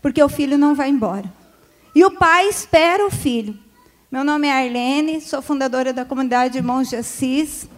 porque 0.00 0.22
o 0.22 0.28
filho 0.28 0.56
não 0.56 0.74
vai 0.74 0.88
embora. 0.88 1.30
E 1.94 2.04
o 2.04 2.10
pai 2.12 2.48
espera 2.48 3.04
o 3.04 3.10
filho. 3.10 3.58
Meu 4.10 4.24
nome 4.24 4.48
é 4.48 4.52
Arlene, 4.52 5.20
sou 5.20 5.40
fundadora 5.40 5.92
da 5.92 6.04
comunidade 6.04 6.58
Irmãos 6.58 6.88
de 6.88 6.96
Assis. 6.96 7.68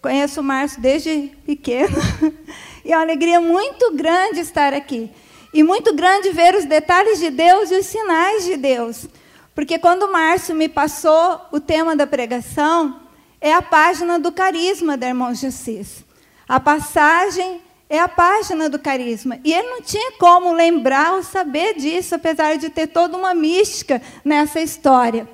Conheço 0.00 0.40
o 0.40 0.44
Márcio 0.44 0.80
desde 0.80 1.30
pequeno. 1.44 1.96
E 2.84 2.92
é 2.92 2.96
uma 2.98 3.02
alegria 3.02 3.40
muito 3.40 3.94
grande 3.94 4.40
estar 4.40 4.74
aqui. 4.74 5.10
E 5.54 5.62
muito 5.62 5.94
grande 5.94 6.28
ver 6.32 6.54
os 6.54 6.66
detalhes 6.66 7.18
de 7.18 7.30
Deus 7.30 7.70
e 7.70 7.78
os 7.78 7.86
sinais 7.86 8.44
de 8.44 8.58
Deus. 8.58 9.06
Porque 9.54 9.78
quando 9.78 10.02
o 10.02 10.12
Márcio 10.12 10.54
me 10.54 10.68
passou 10.68 11.40
o 11.50 11.58
tema 11.58 11.96
da 11.96 12.06
pregação, 12.06 13.00
é 13.40 13.54
a 13.54 13.62
página 13.62 14.18
do 14.18 14.30
carisma 14.30 14.98
da 14.98 15.08
Irmãos 15.08 15.40
de 15.40 15.46
Assis. 15.46 16.04
A 16.46 16.60
passagem 16.60 17.62
é 17.94 18.00
a 18.00 18.08
página 18.08 18.68
do 18.68 18.78
carisma. 18.78 19.38
E 19.44 19.52
ele 19.52 19.68
não 19.68 19.80
tinha 19.80 20.12
como 20.18 20.52
lembrar 20.52 21.14
ou 21.14 21.22
saber 21.22 21.74
disso, 21.74 22.14
apesar 22.14 22.56
de 22.56 22.68
ter 22.68 22.88
toda 22.88 23.16
uma 23.16 23.34
mística 23.34 24.02
nessa 24.24 24.60
história. 24.60 25.28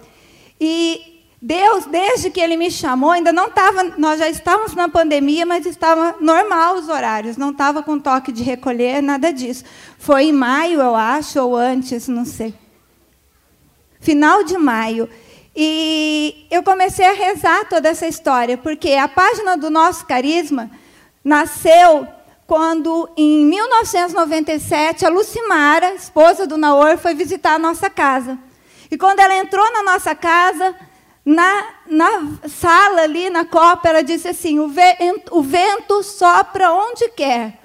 E 0.60 1.22
Deus, 1.42 1.86
desde 1.86 2.28
que 2.28 2.38
ele 2.38 2.56
me 2.56 2.70
chamou, 2.70 3.12
ainda 3.12 3.32
não 3.32 3.46
estava, 3.46 3.84
nós 3.96 4.18
já 4.18 4.28
estávamos 4.28 4.74
na 4.74 4.90
pandemia, 4.90 5.46
mas 5.46 5.64
estava 5.64 6.16
normal 6.20 6.76
os 6.76 6.88
horários, 6.88 7.38
não 7.38 7.50
estava 7.50 7.82
com 7.82 7.98
toque 7.98 8.30
de 8.30 8.42
recolher, 8.42 9.02
nada 9.02 9.32
disso. 9.32 9.64
Foi 9.98 10.24
em 10.24 10.32
maio, 10.32 10.80
eu 10.80 10.94
acho, 10.94 11.40
ou 11.40 11.56
antes, 11.56 12.08
não 12.08 12.26
sei. 12.26 12.54
Final 14.00 14.44
de 14.44 14.58
maio. 14.58 15.08
E 15.56 16.46
eu 16.50 16.62
comecei 16.62 17.06
a 17.06 17.12
rezar 17.12 17.66
toda 17.70 17.88
essa 17.88 18.06
história, 18.06 18.58
porque 18.58 18.92
a 18.92 19.08
página 19.08 19.56
do 19.56 19.70
nosso 19.70 20.04
carisma 20.06 20.70
nasceu 21.24 22.06
quando, 22.50 23.08
em 23.16 23.46
1997, 23.46 25.06
a 25.06 25.08
Lucimara, 25.08 25.94
esposa 25.94 26.48
do 26.48 26.56
Naor, 26.56 26.98
foi 26.98 27.14
visitar 27.14 27.54
a 27.54 27.58
nossa 27.60 27.88
casa. 27.88 28.36
E 28.90 28.98
quando 28.98 29.20
ela 29.20 29.36
entrou 29.36 29.72
na 29.72 29.84
nossa 29.84 30.16
casa, 30.16 30.74
na, 31.24 31.64
na 31.86 32.48
sala 32.48 33.02
ali, 33.02 33.30
na 33.30 33.44
copa, 33.44 33.88
ela 33.88 34.02
disse 34.02 34.26
assim: 34.26 34.58
o 34.58 34.68
o 35.30 35.42
vento 35.42 36.02
sopra 36.02 36.72
onde 36.72 37.08
quer, 37.10 37.56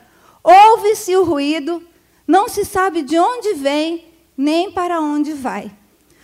ouve-se 0.44 1.17
o 1.17 1.23
ruído, 1.23 1.81
não 2.28 2.47
se 2.47 2.63
sabe 2.63 3.02
de 3.02 3.17
onde 3.17 3.56
vem, 3.56 4.13
nem 4.38 4.72
para 4.72 5.02
onde 5.02 5.33
vai. 5.33 5.72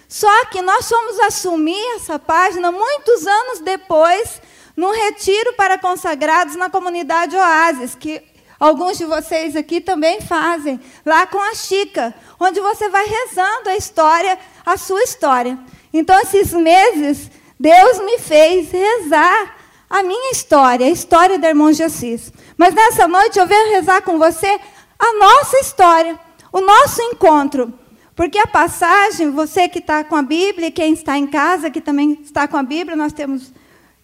Só 0.08 0.46
que 0.52 0.62
nós 0.62 0.88
fomos 0.88 1.20
assumir 1.22 1.96
essa 1.96 2.20
página 2.20 2.72
muitos 2.72 3.26
anos 3.26 3.60
depois, 3.62 4.40
num 4.78 4.92
retiro 4.92 5.54
para 5.54 5.80
consagrados 5.80 6.56
na 6.56 6.70
comunidade 6.70 7.36
Oasis, 7.36 7.96
que 7.96 8.30
Alguns 8.62 9.00
de 9.00 9.06
vocês 9.06 9.56
aqui 9.56 9.82
também 9.82 10.22
fazem, 10.22 10.80
lá 11.04 11.26
com 11.26 11.40
a 11.40 11.56
Chica, 11.56 12.14
onde 12.40 12.60
você 12.62 12.90
vai 12.90 13.04
rezando 13.08 13.70
a 13.70 13.76
história, 13.76 14.38
a 14.64 14.78
sua 14.78 15.02
história. 15.02 15.58
Então, 15.92 16.22
esses 16.22 16.54
meses, 16.54 17.32
Deus 17.60 17.98
me 18.02 18.20
fez 18.20 18.72
rezar 18.72 19.56
a 19.90 20.04
minha 20.04 20.32
história, 20.32 20.86
a 20.86 20.92
história 20.92 21.40
da 21.40 21.50
irmã 21.50 21.72
Assis. 21.72 22.32
Mas 22.56 22.76
nessa 22.76 23.08
noite 23.08 23.40
eu 23.40 23.48
venho 23.48 23.72
rezar 23.72 24.04
com 24.04 24.20
você 24.20 24.60
a 25.00 25.14
nossa 25.18 25.58
história, 25.58 26.20
o 26.54 26.62
nosso 26.62 27.02
encontro. 27.02 27.74
Porque 28.16 28.38
a 28.38 28.46
passagem, 28.46 29.32
você 29.32 29.68
que 29.68 29.80
está 29.80 30.04
com 30.04 30.16
a 30.16 30.22
Bíblia, 30.22 30.70
quem 30.70 30.94
está 30.94 31.18
em 31.18 31.26
casa, 31.26 31.72
que 31.72 31.82
também 31.82 32.20
está 32.24 32.48
com 32.48 32.58
a 32.58 32.64
Bíblia, 32.64 32.96
nós 32.96 33.12
temos. 33.12 33.52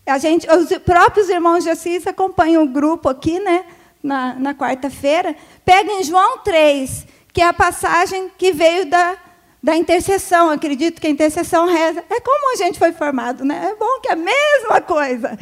A 0.03 0.17
gente, 0.17 0.47
os 0.49 0.75
próprios 0.79 1.29
irmãos 1.29 1.63
de 1.63 1.69
Assis 1.69 2.07
acompanham 2.07 2.63
o 2.63 2.67
grupo 2.67 3.07
aqui, 3.07 3.39
né? 3.39 3.63
Na, 4.01 4.35
na 4.35 4.53
quarta-feira, 4.53 5.35
pega 5.65 5.91
em 5.91 6.03
João 6.03 6.39
3, 6.39 7.05
que 7.33 7.41
é 7.41 7.45
a 7.45 7.53
passagem 7.53 8.31
que 8.37 8.51
veio 8.51 8.85
da, 8.85 9.17
da 9.61 9.75
intercessão. 9.75 10.49
Acredito 10.49 11.01
que 11.01 11.07
a 11.07 11.09
intercessão 11.09 11.65
reza. 11.65 12.03
É 12.09 12.19
como 12.19 12.53
a 12.53 12.55
gente 12.55 12.79
foi 12.79 12.91
formado, 12.93 13.43
né? 13.43 13.71
É 13.71 13.75
bom 13.75 13.99
que 14.01 14.09
é 14.09 14.13
a 14.13 14.15
mesma 14.15 14.81
coisa. 14.81 15.37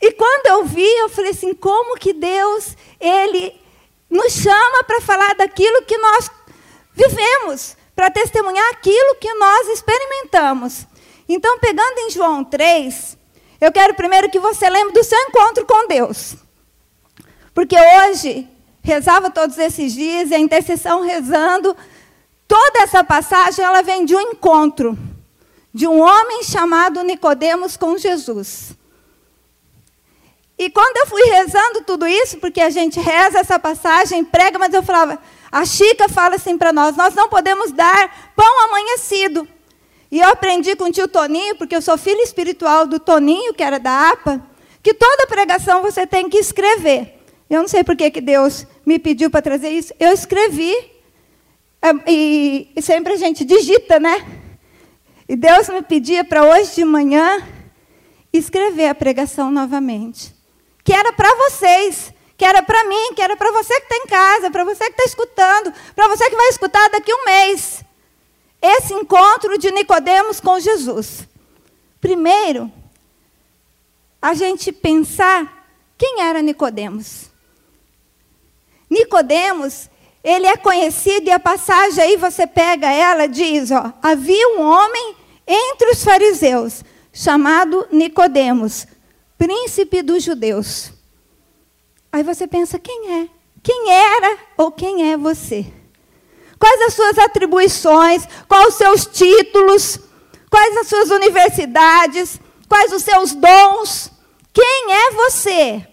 E 0.00 0.12
quando 0.12 0.46
eu 0.46 0.64
vi, 0.64 0.86
eu 0.98 1.08
falei 1.08 1.30
assim: 1.30 1.54
como 1.54 1.98
que 1.98 2.12
Deus, 2.12 2.76
Ele 3.00 3.58
nos 4.10 4.32
chama 4.32 4.84
para 4.84 5.00
falar 5.00 5.34
daquilo 5.34 5.82
que 5.82 5.96
nós 5.98 6.30
vivemos, 6.92 7.76
para 7.94 8.10
testemunhar 8.10 8.68
aquilo 8.70 9.16
que 9.16 9.32
nós 9.34 9.68
experimentamos. 9.68 10.86
Então, 11.28 11.58
pegando 11.58 11.98
em 11.98 12.10
João 12.10 12.44
3, 12.44 13.18
eu 13.60 13.72
quero 13.72 13.94
primeiro 13.94 14.30
que 14.30 14.38
você 14.38 14.68
lembre 14.68 14.92
do 14.92 15.02
seu 15.02 15.18
encontro 15.22 15.66
com 15.66 15.88
Deus. 15.88 16.36
Porque 17.56 17.74
hoje, 17.74 18.46
rezava 18.82 19.30
todos 19.30 19.56
esses 19.56 19.94
dias, 19.94 20.30
e 20.30 20.34
a 20.34 20.38
intercessão 20.38 21.00
rezando, 21.00 21.74
toda 22.46 22.80
essa 22.80 23.02
passagem 23.02 23.64
ela 23.64 23.80
vem 23.80 24.04
de 24.04 24.14
um 24.14 24.20
encontro 24.20 24.96
de 25.72 25.86
um 25.86 25.98
homem 25.98 26.42
chamado 26.42 27.02
Nicodemos 27.02 27.74
com 27.78 27.96
Jesus. 27.96 28.72
E 30.58 30.68
quando 30.68 30.98
eu 30.98 31.06
fui 31.06 31.22
rezando 31.30 31.80
tudo 31.80 32.06
isso, 32.06 32.36
porque 32.36 32.60
a 32.60 32.68
gente 32.68 33.00
reza 33.00 33.38
essa 33.38 33.58
passagem, 33.58 34.22
prega, 34.22 34.58
mas 34.58 34.74
eu 34.74 34.82
falava, 34.82 35.18
a 35.50 35.64
Chica 35.64 36.10
fala 36.10 36.34
assim 36.34 36.58
para 36.58 36.74
nós: 36.74 36.94
nós 36.94 37.14
não 37.14 37.30
podemos 37.30 37.72
dar 37.72 38.32
pão 38.36 38.64
amanhecido. 38.66 39.48
E 40.10 40.20
eu 40.20 40.28
aprendi 40.28 40.76
com 40.76 40.84
o 40.84 40.92
tio 40.92 41.08
Toninho, 41.08 41.56
porque 41.56 41.74
eu 41.74 41.80
sou 41.80 41.96
filha 41.96 42.22
espiritual 42.22 42.86
do 42.86 43.00
Toninho, 43.00 43.54
que 43.54 43.62
era 43.62 43.78
da 43.78 44.10
APA, 44.10 44.42
que 44.82 44.92
toda 44.92 45.26
pregação 45.26 45.80
você 45.80 46.06
tem 46.06 46.28
que 46.28 46.36
escrever. 46.36 47.15
Eu 47.48 47.60
não 47.60 47.68
sei 47.68 47.84
por 47.84 47.96
que, 47.96 48.20
Deus 48.20 48.66
me 48.84 48.98
pediu 48.98 49.30
para 49.30 49.42
trazer 49.42 49.70
isso. 49.70 49.94
Eu 50.00 50.12
escrevi, 50.12 50.74
é, 51.80 52.10
e, 52.10 52.72
e 52.74 52.82
sempre 52.82 53.12
a 53.12 53.16
gente 53.16 53.44
digita, 53.44 54.00
né? 54.00 54.42
E 55.28 55.36
Deus 55.36 55.68
me 55.68 55.82
pedia 55.82 56.24
para 56.24 56.44
hoje 56.44 56.74
de 56.74 56.84
manhã 56.84 57.44
escrever 58.32 58.88
a 58.88 58.94
pregação 58.94 59.50
novamente. 59.50 60.34
Que 60.84 60.92
era 60.92 61.12
para 61.12 61.32
vocês, 61.34 62.12
que 62.36 62.44
era 62.44 62.62
para 62.62 62.84
mim, 62.84 63.14
que 63.14 63.22
era 63.22 63.36
para 63.36 63.50
você 63.52 63.74
que 63.80 63.92
está 63.92 63.96
em 63.96 64.06
casa, 64.06 64.50
para 64.50 64.64
você 64.64 64.84
que 64.84 64.92
está 64.92 65.04
escutando, 65.04 65.72
para 65.94 66.08
você 66.08 66.28
que 66.28 66.36
vai 66.36 66.48
escutar 66.48 66.88
daqui 66.90 67.12
um 67.12 67.24
mês. 67.24 67.84
Esse 68.60 68.92
encontro 68.94 69.58
de 69.58 69.70
Nicodemos 69.70 70.40
com 70.40 70.58
Jesus. 70.58 71.26
Primeiro, 72.00 72.72
a 74.20 74.34
gente 74.34 74.72
pensar 74.72 75.68
quem 75.96 76.22
era 76.22 76.42
Nicodemos. 76.42 77.30
Nicodemos, 78.88 79.88
ele 80.22 80.46
é 80.46 80.56
conhecido 80.56 81.28
e 81.28 81.30
a 81.30 81.38
passagem 81.38 82.02
aí 82.02 82.16
você 82.16 82.46
pega 82.46 82.90
ela 82.90 83.26
diz, 83.26 83.70
ó, 83.70 83.92
havia 84.02 84.48
um 84.56 84.62
homem 84.62 85.16
entre 85.46 85.90
os 85.90 86.02
fariseus 86.02 86.82
chamado 87.12 87.86
Nicodemos, 87.90 88.86
príncipe 89.38 90.02
dos 90.02 90.22
judeus. 90.22 90.92
Aí 92.12 92.22
você 92.22 92.46
pensa 92.46 92.78
quem 92.78 93.20
é? 93.20 93.28
Quem 93.62 93.90
era 93.90 94.38
ou 94.56 94.70
quem 94.70 95.12
é 95.12 95.16
você? 95.16 95.66
Quais 96.58 96.80
as 96.82 96.94
suas 96.94 97.18
atribuições? 97.18 98.26
Quais 98.48 98.68
os 98.68 98.74
seus 98.74 99.06
títulos? 99.06 99.98
Quais 100.50 100.76
as 100.76 100.88
suas 100.88 101.10
universidades? 101.10 102.40
Quais 102.68 102.92
os 102.92 103.02
seus 103.02 103.34
dons? 103.34 104.10
Quem 104.52 104.92
é 104.92 105.10
você? 105.12 105.86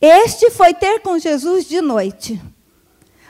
Este 0.00 0.50
foi 0.50 0.72
ter 0.72 1.00
com 1.00 1.18
Jesus 1.18 1.66
de 1.66 1.80
noite. 1.80 2.40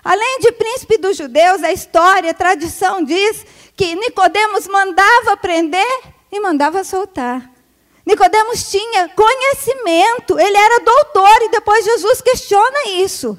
Além 0.05 0.39
de 0.41 0.53
príncipe 0.53 0.97
dos 0.99 1.17
judeus, 1.17 1.63
a 1.63 1.73
história, 1.73 2.31
a 2.31 2.35
tradição 2.35 3.03
diz 3.03 3.45
que 3.77 3.95
Nicodemos 3.97 4.69
mandava 4.69 5.37
prender 5.37 6.01
e 6.31 6.41
mandava 6.41 6.85
soltar. 6.85 7.51
Nicodemos 8.07 8.71
tinha 8.71 9.09
conhecimento, 9.09 10.39
ele 10.39 10.57
era 10.57 10.85
doutor 10.85 11.43
e 11.43 11.51
depois 11.51 11.85
Jesus 11.85 12.21
questiona 12.21 12.89
isso. 12.89 13.39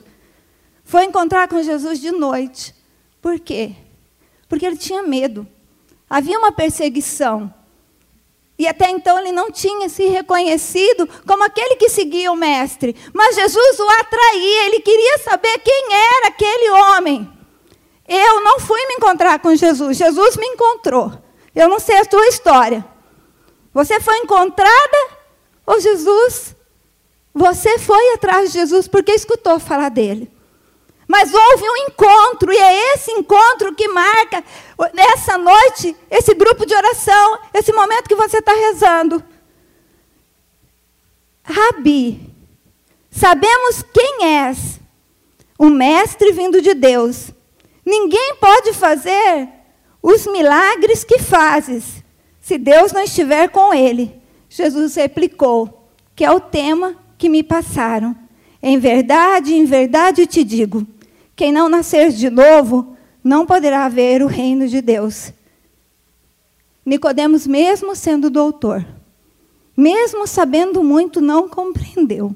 Foi 0.83 1.05
encontrar 1.05 1.47
com 1.47 1.63
Jesus 1.63 1.99
de 1.99 2.11
noite. 2.11 2.75
Por 3.21 3.39
quê? 3.39 3.75
Porque 4.47 4.65
ele 4.65 4.77
tinha 4.77 5.01
medo. 5.01 5.47
Havia 6.09 6.37
uma 6.37 6.51
perseguição. 6.51 7.53
E 8.61 8.67
até 8.67 8.91
então 8.91 9.17
ele 9.17 9.31
não 9.31 9.49
tinha 9.49 9.89
se 9.89 10.05
reconhecido 10.05 11.09
como 11.25 11.43
aquele 11.43 11.77
que 11.77 11.89
seguia 11.89 12.31
o 12.31 12.35
Mestre. 12.35 12.95
Mas 13.11 13.35
Jesus 13.35 13.79
o 13.79 13.89
atraía, 13.89 14.65
ele 14.67 14.81
queria 14.81 15.17
saber 15.17 15.57
quem 15.57 15.87
era 15.91 16.27
aquele 16.27 16.69
homem. 16.69 17.27
Eu 18.07 18.43
não 18.43 18.59
fui 18.59 18.79
me 18.85 18.93
encontrar 18.93 19.39
com 19.39 19.55
Jesus, 19.55 19.97
Jesus 19.97 20.37
me 20.37 20.45
encontrou. 20.45 21.11
Eu 21.55 21.67
não 21.67 21.79
sei 21.79 21.97
a 21.97 22.03
sua 22.07 22.27
história. 22.27 22.85
Você 23.73 23.99
foi 23.99 24.15
encontrada 24.19 25.09
ou 25.65 25.79
Jesus? 25.79 26.55
Você 27.33 27.79
foi 27.79 28.13
atrás 28.13 28.51
de 28.51 28.59
Jesus 28.59 28.87
porque 28.87 29.11
escutou 29.11 29.59
falar 29.59 29.89
dele. 29.89 30.31
Mas 31.11 31.33
houve 31.33 31.69
um 31.69 31.77
encontro, 31.89 32.53
e 32.53 32.57
é 32.57 32.93
esse 32.93 33.11
encontro 33.11 33.75
que 33.75 33.85
marca 33.89 34.41
nessa 34.93 35.37
noite, 35.37 35.93
esse 36.09 36.33
grupo 36.33 36.65
de 36.65 36.73
oração, 36.73 37.37
esse 37.53 37.73
momento 37.73 38.07
que 38.07 38.15
você 38.15 38.37
está 38.37 38.53
rezando. 38.53 39.21
Rabi, 41.43 42.17
sabemos 43.09 43.83
quem 43.93 44.25
és, 44.25 44.79
um 45.59 45.69
mestre 45.69 46.31
vindo 46.31 46.61
de 46.61 46.73
Deus. 46.73 47.31
Ninguém 47.85 48.35
pode 48.39 48.71
fazer 48.71 49.49
os 50.01 50.25
milagres 50.27 51.03
que 51.03 51.19
fazes 51.19 52.01
se 52.39 52.57
Deus 52.57 52.93
não 52.93 53.01
estiver 53.01 53.49
com 53.49 53.73
ele. 53.73 54.15
Jesus 54.47 54.95
replicou, 54.95 55.89
que 56.15 56.23
é 56.23 56.31
o 56.31 56.39
tema 56.39 56.95
que 57.17 57.27
me 57.27 57.43
passaram. 57.43 58.15
Em 58.63 58.79
verdade, 58.79 59.53
em 59.53 59.65
verdade 59.65 60.25
te 60.25 60.41
digo: 60.45 60.87
quem 61.41 61.51
não 61.51 61.67
nascer 61.67 62.11
de 62.11 62.29
novo 62.29 62.95
não 63.23 63.47
poderá 63.47 63.89
ver 63.89 64.21
o 64.21 64.27
reino 64.27 64.67
de 64.67 64.79
Deus. 64.79 65.33
Nicodemos, 66.85 67.47
mesmo 67.47 67.95
sendo 67.95 68.29
doutor, 68.29 68.85
mesmo 69.75 70.27
sabendo 70.27 70.83
muito, 70.83 71.19
não 71.19 71.49
compreendeu. 71.49 72.35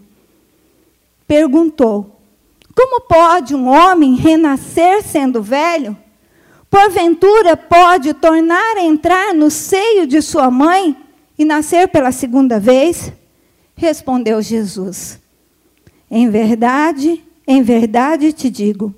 Perguntou: 1.28 2.20
Como 2.76 3.02
pode 3.02 3.54
um 3.54 3.68
homem 3.68 4.16
renascer 4.16 5.04
sendo 5.04 5.40
velho? 5.40 5.96
Porventura 6.68 7.56
pode 7.56 8.12
tornar 8.12 8.76
a 8.76 8.84
entrar 8.84 9.36
no 9.36 9.52
seio 9.52 10.08
de 10.08 10.20
sua 10.20 10.50
mãe 10.50 10.98
e 11.38 11.46
nascer 11.46 11.90
pela 11.90 12.12
segunda 12.12 12.60
vez? 12.60 13.14
Respondeu 13.76 14.42
Jesus: 14.42 15.20
Em 16.10 16.28
verdade, 16.28 17.24
em 17.48 17.62
verdade 17.62 18.34
te 18.34 18.50
digo: 18.50 18.94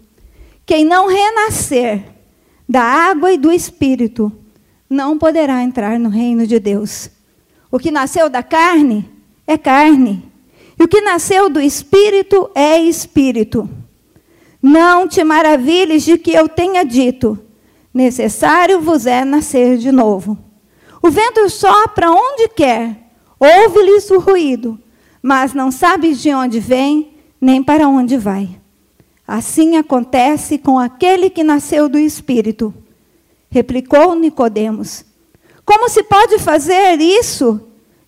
quem 0.66 0.86
não 0.86 1.08
renascer 1.08 2.04
da 2.68 2.82
água 2.82 3.32
e 3.32 3.38
do 3.38 3.52
espírito 3.52 4.32
não 4.90 5.18
poderá 5.18 5.64
entrar 5.64 6.00
no 6.00 6.10
reino 6.10 6.46
de 6.46 6.60
Deus. 6.60 7.10
O 7.72 7.78
que 7.80 7.92
nasceu 7.92 8.30
da 8.30 8.42
carne 8.42 9.10
é 9.46 9.58
carne, 9.58 10.24
e 10.80 10.84
o 10.84 10.88
que 10.88 11.02
nasceu 11.02 11.50
do 11.50 11.60
espírito 11.60 12.50
é 12.56 12.80
espírito. 12.80 13.70
Não 14.62 15.08
te 15.08 15.24
maravilhes 15.24 16.04
de 16.04 16.18
que 16.18 16.32
eu 16.32 16.48
tenha 16.48 16.84
dito: 16.84 17.38
necessário 17.94 18.82
vos 18.82 19.06
é 19.06 19.24
nascer 19.24 19.78
de 19.78 19.92
novo. 19.92 20.38
O 21.02 21.10
vento 21.10 21.50
sopra 21.50 22.12
onde 22.12 22.50
quer, 22.50 23.10
ouve-lhes 23.40 24.10
o 24.10 24.20
ruído, 24.20 24.80
mas 25.22 25.54
não 25.54 25.72
sabes 25.72 26.22
de 26.22 26.34
onde 26.34 26.60
vem, 26.60 27.17
nem 27.40 27.64
para 27.64 27.88
onde 27.88 28.18
vai. 28.18 28.60
Assim 29.28 29.76
acontece 29.76 30.58
com 30.58 30.80
aquele 30.80 31.30
que 31.30 31.44
nasceu 31.44 31.90
do 31.90 31.98
espírito. 31.98 32.74
Replicou 33.50 34.16
Nicodemos: 34.16 35.04
Como 35.66 35.90
se 35.90 36.04
pode 36.04 36.40
fazer 36.40 37.00
isso? 37.02 37.62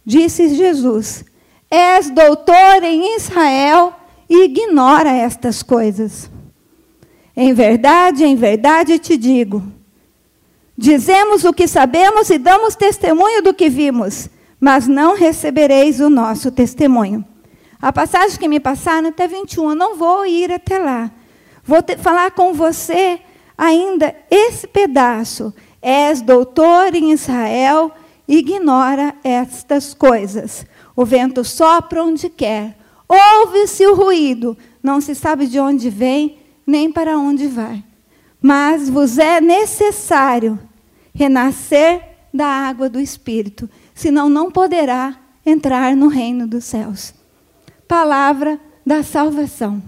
Disse 0.05 0.55
Jesus: 0.55 1.25
És 1.69 2.09
doutor 2.09 2.83
em 2.83 3.15
Israel 3.17 3.93
e 4.29 4.45
ignora 4.45 5.11
estas 5.11 5.61
coisas. 5.61 6.29
Em 7.35 7.53
verdade, 7.53 8.23
em 8.23 8.35
verdade 8.35 8.99
te 8.99 9.17
digo: 9.17 9.63
dizemos 10.77 11.43
o 11.43 11.53
que 11.53 11.67
sabemos 11.67 12.29
e 12.29 12.37
damos 12.37 12.75
testemunho 12.75 13.41
do 13.41 13.53
que 13.53 13.69
vimos, 13.69 14.29
mas 14.59 14.87
não 14.87 15.15
recebereis 15.15 15.99
o 15.99 16.09
nosso 16.09 16.51
testemunho. 16.51 17.25
A 17.81 17.93
passagem 17.93 18.37
que 18.37 18.47
me 18.47 18.59
passaram 18.59 19.07
até 19.07 19.25
21, 19.25 19.69
eu 19.69 19.75
não 19.75 19.95
vou 19.95 20.25
ir 20.25 20.51
até 20.51 20.77
lá. 20.77 21.09
Vou 21.63 21.79
falar 21.99 22.31
com 22.31 22.53
você 22.53 23.21
ainda 23.57 24.13
esse 24.29 24.67
pedaço. 24.67 25.53
És 25.81 26.21
doutor 26.21 26.93
em 26.93 27.11
Israel, 27.13 27.91
ignora 28.27 29.15
estas 29.23 29.93
coisas. 29.93 30.65
O 30.93 31.05
vento 31.05 31.43
sopra 31.45 32.03
onde 32.03 32.27
quer, 32.29 32.77
ouve-se 33.07 33.87
o 33.87 33.95
ruído, 33.95 34.57
não 34.83 34.99
se 34.99 35.15
sabe 35.15 35.47
de 35.47 35.57
onde 35.57 35.89
vem, 35.89 36.37
nem 36.67 36.91
para 36.91 37.17
onde 37.17 37.47
vai. 37.47 37.81
Mas 38.41 38.89
vos 38.89 39.17
é 39.17 39.39
necessário 39.39 40.59
renascer 41.13 42.01
da 42.33 42.45
água 42.45 42.89
do 42.89 42.99
Espírito, 42.99 43.69
senão 43.95 44.27
não 44.27 44.51
poderá 44.51 45.17
entrar 45.45 45.95
no 45.95 46.07
reino 46.09 46.45
dos 46.45 46.65
céus. 46.65 47.19
Palavra 47.89 48.59
da 48.86 49.01
salvação. 49.01 49.81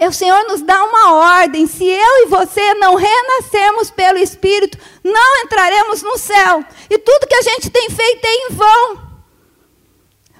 O 0.00 0.12
Senhor 0.12 0.42
nos 0.48 0.60
dá 0.62 0.82
uma 0.84 1.14
ordem: 1.14 1.64
se 1.68 1.84
eu 1.84 2.24
e 2.24 2.26
você 2.26 2.74
não 2.74 2.96
renascermos 2.96 3.88
pelo 3.92 4.18
Espírito, 4.18 4.76
não 5.04 5.44
entraremos 5.44 6.02
no 6.02 6.18
céu. 6.18 6.64
E 6.90 6.98
tudo 6.98 7.28
que 7.28 7.36
a 7.36 7.42
gente 7.42 7.70
tem 7.70 7.88
feito 7.88 8.24
é 8.24 8.34
em 8.34 8.48
vão. 8.50 9.06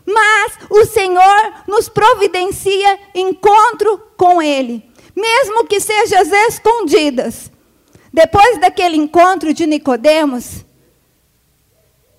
Mas 0.04 0.58
o 0.68 0.84
Senhor 0.84 1.64
nos 1.68 1.88
providencia 1.88 2.98
encontro 3.14 3.98
com 4.16 4.42
Ele, 4.42 4.84
mesmo 5.14 5.64
que 5.64 5.78
seja 5.78 6.22
às 6.22 6.32
escondidas. 6.48 7.52
Depois 8.12 8.58
daquele 8.58 8.96
encontro 8.96 9.54
de 9.54 9.64
Nicodemos, 9.64 10.64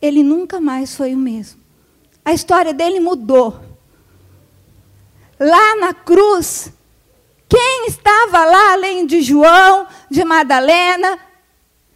ele 0.02 0.24
nunca 0.24 0.62
mais 0.62 0.96
foi 0.96 1.14
o 1.14 1.18
mesmo. 1.18 1.67
A 2.28 2.34
história 2.34 2.74
dele 2.74 3.00
mudou. 3.00 3.58
Lá 5.40 5.78
na 5.78 5.94
cruz, 5.94 6.70
quem 7.48 7.86
estava 7.88 8.44
lá 8.44 8.74
além 8.74 9.08
de 9.08 9.22
João, 9.22 9.88
de 10.12 10.26
Madalena? 10.26 11.18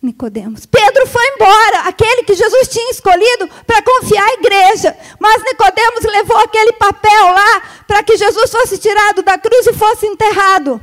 Nicodemos. 0.02 0.66
Pedro 0.66 1.06
foi 1.06 1.28
embora, 1.36 1.80
aquele 1.80 2.24
que 2.24 2.34
Jesus 2.34 2.70
tinha 2.70 2.92
escolhido 2.92 3.50
para 3.68 3.82
confiar 3.82 4.26
à 4.26 4.34
igreja. 4.36 4.98
Mas 5.20 5.44
Nicodemos 5.44 6.06
levou 6.06 6.38
aquele 6.38 6.72
papel 6.74 7.26
lá 7.26 7.64
para 7.86 8.02
que 8.02 8.16
Jesus 8.16 8.50
fosse 8.50 8.78
tirado 8.78 9.22
da 9.24 9.38
cruz 9.38 9.68
e 9.68 9.74
fosse 9.74 10.08
enterrado. 10.08 10.80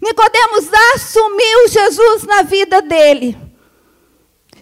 Nicodemos 0.00 0.66
assumiu 0.94 1.68
Jesus 1.68 2.22
na 2.22 2.40
vida 2.40 2.80
dele. 2.80 3.47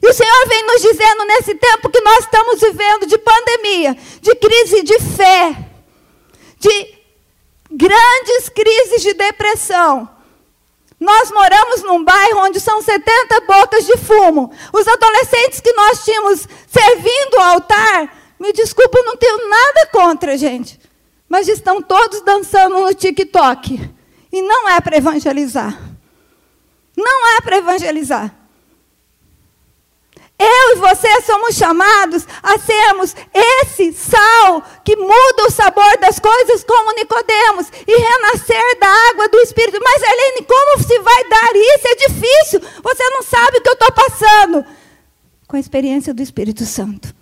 E 0.02 0.08
o 0.08 0.12
Senhor 0.12 0.48
vem 0.48 0.66
nos 0.66 0.82
dizendo 0.82 1.24
nesse 1.24 1.54
tempo 1.54 1.88
que 1.88 2.00
nós 2.00 2.20
estamos 2.20 2.60
vivendo 2.60 3.06
de 3.06 3.18
pandemia, 3.18 3.96
de 4.20 4.34
crise 4.34 4.82
de 4.82 4.98
fé, 5.00 5.56
de 6.58 6.94
grandes 7.70 8.48
crises 8.48 9.02
de 9.02 9.14
depressão. 9.14 10.08
Nós 10.98 11.30
moramos 11.30 11.82
num 11.82 12.02
bairro 12.02 12.40
onde 12.40 12.58
são 12.58 12.80
70 12.80 13.40
bocas 13.42 13.84
de 13.84 13.96
fumo. 13.98 14.50
Os 14.72 14.88
adolescentes 14.88 15.60
que 15.60 15.72
nós 15.72 16.04
tínhamos 16.04 16.48
servindo 16.66 17.34
o 17.34 17.42
altar, 17.42 18.34
me 18.38 18.52
desculpa, 18.52 19.02
não 19.02 19.16
tenho 19.16 19.48
nada 19.48 19.86
contra, 19.92 20.38
gente. 20.38 20.80
Mas 21.28 21.48
estão 21.48 21.82
todos 21.82 22.22
dançando 22.22 22.80
no 22.80 22.94
TikTok. 22.94 23.90
E 24.32 24.42
não 24.42 24.68
é 24.68 24.80
para 24.80 24.96
evangelizar. 24.96 25.78
Não 26.96 27.36
é 27.36 27.40
para 27.42 27.58
evangelizar. 27.58 28.34
Eu 30.38 30.72
e 30.72 30.74
você 30.76 31.22
somos 31.22 31.56
chamados 31.56 32.26
a 32.42 32.58
sermos 32.58 33.16
esse 33.32 33.92
sal 33.94 34.62
que 34.84 34.94
muda 34.94 35.46
o 35.46 35.50
sabor 35.50 35.96
das 35.98 36.18
coisas 36.18 36.62
como 36.62 36.94
Nicodemos 36.94 37.68
e 37.86 37.96
renascer 37.96 38.78
da 38.78 38.86
água 39.10 39.28
do 39.28 39.38
Espírito. 39.38 39.78
Mas 39.82 40.02
Helene, 40.02 40.46
como 40.46 40.82
se 40.82 40.98
vai 40.98 41.28
dar 41.28 41.56
isso? 41.56 41.88
É 41.88 41.94
difícil. 41.94 42.60
Você 42.82 43.10
não 43.10 43.22
sabe 43.22 43.58
o 43.58 43.62
que 43.62 43.68
eu 43.68 43.72
estou 43.72 43.92
passando. 43.92 44.64
Com 45.48 45.56
a 45.56 45.60
experiência 45.60 46.12
do 46.12 46.20
Espírito 46.20 46.66
Santo. 46.66 47.14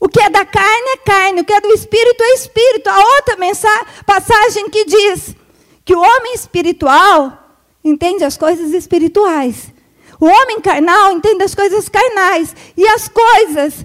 O 0.00 0.08
que 0.08 0.20
é 0.20 0.30
da 0.30 0.44
carne 0.46 0.88
é 0.88 0.96
carne, 0.98 1.40
o 1.42 1.44
que 1.44 1.52
é 1.52 1.60
do 1.60 1.72
Espírito 1.72 2.22
é 2.22 2.34
Espírito. 2.34 2.88
A 2.88 2.98
outra 2.98 3.36
passagem 4.06 4.70
que 4.70 4.86
diz 4.86 5.34
que 5.84 5.94
o 5.94 6.00
homem 6.00 6.32
espiritual 6.32 7.60
entende 7.84 8.24
as 8.24 8.38
coisas 8.38 8.72
espirituais 8.72 9.73
o 10.24 10.26
homem 10.26 10.58
carnal 10.58 11.12
entende 11.12 11.44
as 11.44 11.54
coisas 11.54 11.86
carnais. 11.86 12.56
E 12.74 12.88
as 12.88 13.08
coisas 13.08 13.84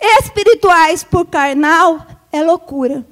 espirituais 0.00 1.04
por 1.04 1.26
carnal 1.26 2.06
é 2.32 2.42
loucura. 2.42 3.04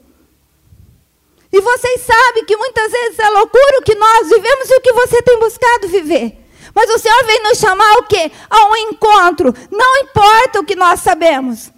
E 1.52 1.60
vocês 1.60 2.00
sabem 2.00 2.46
que 2.46 2.56
muitas 2.56 2.90
vezes 2.90 3.18
é 3.18 3.28
loucura 3.28 3.78
o 3.78 3.82
que 3.82 3.94
nós 3.94 4.26
vivemos 4.26 4.70
e 4.70 4.74
o 4.74 4.80
que 4.80 4.92
você 4.94 5.20
tem 5.20 5.38
buscado 5.38 5.88
viver. 5.88 6.38
Mas 6.74 6.88
o 6.88 6.98
Senhor 6.98 7.24
vem 7.26 7.42
nos 7.42 7.58
chamar 7.58 7.98
o 7.98 8.04
quê? 8.04 8.32
A 8.48 8.64
um 8.70 8.76
encontro. 8.76 9.54
Não 9.70 9.96
importa 9.98 10.60
o 10.60 10.64
que 10.64 10.74
nós 10.74 11.00
sabemos. 11.00 11.70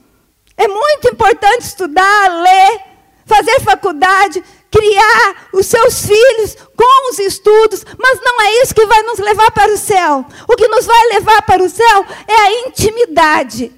É 0.57 0.69
muito 0.69 1.09
importante 1.09 1.63
estudar, 1.63 2.41
ler, 2.41 2.81
fazer 3.27 3.61
faculdade, 3.61 4.43
criar 4.71 5.49
os 5.53 5.67
seus 5.67 6.07
filhos 6.07 6.57
com 6.77 7.11
os 7.11 7.19
estudos, 7.19 7.85
mas 7.99 8.21
não 8.21 8.43
é 8.43 8.63
isso 8.63 8.75
que 8.75 8.87
vai 8.87 9.03
nos 9.03 9.19
levar 9.19 9.51
para 9.53 9.73
o 9.73 9.79
céu. 9.79 10.25
O 10.49 10.57
que 10.57 10.69
nos 10.69 10.85
vai 10.85 11.09
levar 11.15 11.43
para 11.43 11.63
o 11.63 11.69
céu 11.69 12.07
é 12.27 12.35
a 12.35 12.53
intimidade. 12.67 13.73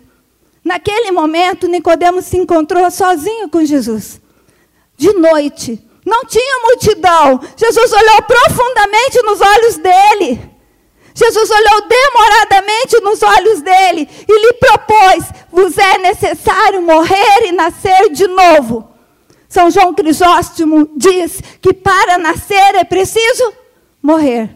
Naquele 0.64 1.12
momento, 1.12 1.68
Nicodemos 1.68 2.24
se 2.24 2.36
encontrou 2.36 2.90
sozinho 2.90 3.48
com 3.48 3.64
Jesus. 3.64 4.20
De 4.96 5.12
noite, 5.12 5.86
não 6.04 6.24
tinha 6.24 6.60
multidão. 6.62 7.40
Jesus 7.56 7.92
olhou 7.92 8.22
profundamente 8.22 9.22
nos 9.22 9.40
olhos 9.40 9.76
dele. 9.76 10.56
Jesus 11.14 11.50
olhou 11.50 11.88
demoradamente 11.88 13.00
nos 13.00 13.22
olhos 13.22 13.62
dele 13.62 14.08
e 14.28 14.46
lhe 14.46 14.52
propôs: 14.54 15.24
vos 15.50 15.78
é 15.78 15.98
necessário 15.98 16.82
morrer 16.82 17.46
e 17.46 17.52
nascer 17.52 18.10
de 18.10 18.26
novo. 18.26 18.95
São 19.48 19.70
João 19.70 19.94
Crisóstomo 19.94 20.88
diz 20.96 21.40
que 21.60 21.72
para 21.72 22.18
nascer 22.18 22.74
é 22.74 22.84
preciso 22.84 23.52
morrer. 24.02 24.50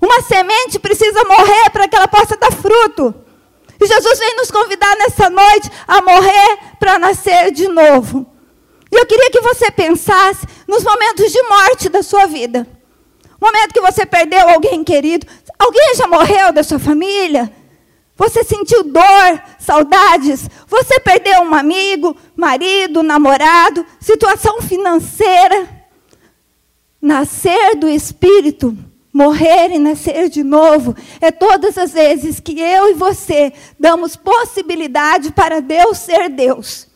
Uma 0.00 0.22
semente 0.22 0.78
precisa 0.78 1.24
morrer 1.24 1.70
para 1.70 1.88
que 1.88 1.96
ela 1.96 2.08
possa 2.08 2.36
dar 2.36 2.52
fruto. 2.52 3.14
E 3.80 3.86
Jesus 3.86 4.18
vem 4.18 4.36
nos 4.36 4.50
convidar 4.50 4.94
nessa 4.96 5.28
noite 5.28 5.70
a 5.86 6.00
morrer 6.00 6.58
para 6.78 6.98
nascer 6.98 7.50
de 7.50 7.68
novo. 7.68 8.26
E 8.90 8.96
eu 8.96 9.06
queria 9.06 9.30
que 9.30 9.40
você 9.40 9.70
pensasse 9.70 10.46
nos 10.66 10.82
momentos 10.82 11.32
de 11.32 11.42
morte 11.42 11.88
da 11.88 12.02
sua 12.02 12.26
vida. 12.26 12.66
Momento 13.40 13.74
que 13.74 13.80
você 13.80 14.06
perdeu 14.06 14.48
alguém 14.48 14.82
querido. 14.82 15.26
Alguém 15.58 15.94
já 15.94 16.06
morreu 16.06 16.52
da 16.52 16.62
sua 16.62 16.78
família? 16.78 17.52
Você 18.16 18.42
sentiu 18.42 18.84
dor, 18.84 19.42
saudades? 19.58 20.48
Você 20.66 20.98
perdeu 21.00 21.42
um 21.42 21.54
amigo, 21.54 22.16
marido, 22.34 23.02
namorado, 23.02 23.84
situação 24.00 24.62
financeira? 24.62 25.68
Nascer 27.00 27.76
do 27.76 27.88
Espírito 27.88 28.76
morrer 29.16 29.70
e 29.70 29.78
nascer 29.78 30.28
de 30.28 30.42
novo, 30.42 30.94
é 31.22 31.30
todas 31.30 31.78
as 31.78 31.92
vezes 31.92 32.38
que 32.38 32.60
eu 32.60 32.90
e 32.90 32.92
você 32.92 33.50
damos 33.80 34.14
possibilidade 34.14 35.32
para 35.32 35.62
Deus 35.62 35.96
ser 35.96 36.28
Deus. 36.28 36.86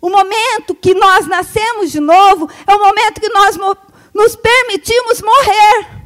O 0.00 0.08
momento 0.08 0.72
que 0.72 0.94
nós 0.94 1.26
nascemos 1.26 1.90
de 1.90 1.98
novo 1.98 2.48
é 2.64 2.74
o 2.74 2.78
momento 2.78 3.20
que 3.20 3.28
nós 3.28 3.58
nos 4.14 4.36
permitimos 4.36 5.20
morrer. 5.20 5.99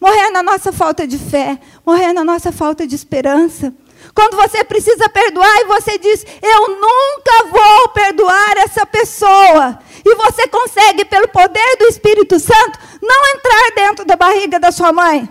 Morrer 0.00 0.30
na 0.30 0.42
nossa 0.42 0.72
falta 0.72 1.06
de 1.06 1.18
fé, 1.18 1.58
morrer 1.84 2.12
na 2.12 2.24
nossa 2.24 2.50
falta 2.50 2.86
de 2.86 2.94
esperança. 2.94 3.74
Quando 4.14 4.34
você 4.36 4.64
precisa 4.64 5.08
perdoar 5.10 5.60
e 5.60 5.66
você 5.66 5.98
diz: 5.98 6.24
Eu 6.42 6.68
nunca 6.68 7.44
vou 7.50 7.88
perdoar 7.90 8.56
essa 8.58 8.86
pessoa. 8.86 9.78
E 10.02 10.14
você 10.14 10.48
consegue, 10.48 11.04
pelo 11.04 11.28
poder 11.28 11.76
do 11.78 11.86
Espírito 11.86 12.40
Santo, 12.40 12.78
não 13.02 13.26
entrar 13.36 13.70
dentro 13.76 14.04
da 14.06 14.16
barriga 14.16 14.58
da 14.58 14.72
sua 14.72 14.90
mãe, 14.90 15.28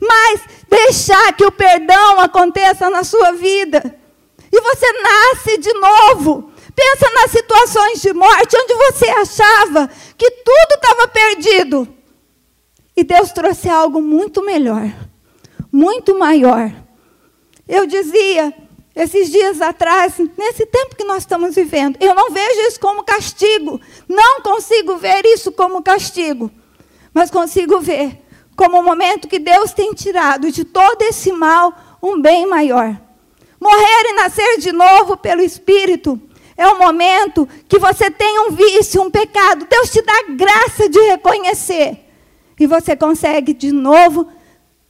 mas 0.00 0.40
deixar 0.68 1.34
que 1.34 1.44
o 1.44 1.52
perdão 1.52 2.20
aconteça 2.20 2.88
na 2.88 3.04
sua 3.04 3.32
vida. 3.32 4.00
E 4.50 4.60
você 4.60 4.92
nasce 4.92 5.58
de 5.58 5.72
novo. 5.74 6.50
Pensa 6.74 7.10
nas 7.10 7.30
situações 7.30 8.00
de 8.00 8.14
morte 8.14 8.56
onde 8.56 8.74
você 8.74 9.06
achava 9.10 9.90
que 10.16 10.30
tudo 10.30 10.74
estava 10.74 11.08
perdido. 11.08 12.01
E 12.96 13.04
Deus 13.04 13.32
trouxe 13.32 13.68
algo 13.68 14.02
muito 14.02 14.44
melhor, 14.44 14.92
muito 15.70 16.18
maior. 16.18 16.72
Eu 17.66 17.86
dizia 17.86 18.52
esses 18.94 19.30
dias 19.30 19.62
atrás, 19.62 20.14
nesse 20.36 20.66
tempo 20.66 20.96
que 20.96 21.04
nós 21.04 21.18
estamos 21.18 21.54
vivendo, 21.54 21.96
eu 22.00 22.14
não 22.14 22.30
vejo 22.30 22.60
isso 22.68 22.78
como 22.78 23.02
castigo. 23.02 23.80
Não 24.06 24.42
consigo 24.42 24.96
ver 24.96 25.24
isso 25.24 25.50
como 25.52 25.82
castigo. 25.82 26.50
Mas 27.14 27.30
consigo 27.30 27.80
ver 27.80 28.18
como 28.54 28.78
um 28.78 28.82
momento 28.82 29.28
que 29.28 29.38
Deus 29.38 29.72
tem 29.72 29.94
tirado 29.94 30.50
de 30.50 30.64
todo 30.64 31.02
esse 31.02 31.32
mal 31.32 31.74
um 32.02 32.20
bem 32.20 32.46
maior. 32.46 33.00
Morrer 33.58 34.10
e 34.10 34.14
nascer 34.14 34.58
de 34.58 34.72
novo 34.72 35.16
pelo 35.16 35.40
Espírito 35.40 36.20
é 36.56 36.66
o 36.68 36.78
momento 36.78 37.48
que 37.68 37.78
você 37.78 38.10
tem 38.10 38.40
um 38.40 38.50
vício, 38.50 39.00
um 39.00 39.10
pecado. 39.10 39.66
Deus 39.70 39.90
te 39.90 40.02
dá 40.02 40.14
graça 40.30 40.88
de 40.88 41.00
reconhecer. 41.00 42.11
E 42.62 42.66
você 42.68 42.94
consegue 42.94 43.52
de 43.52 43.72
novo 43.72 44.30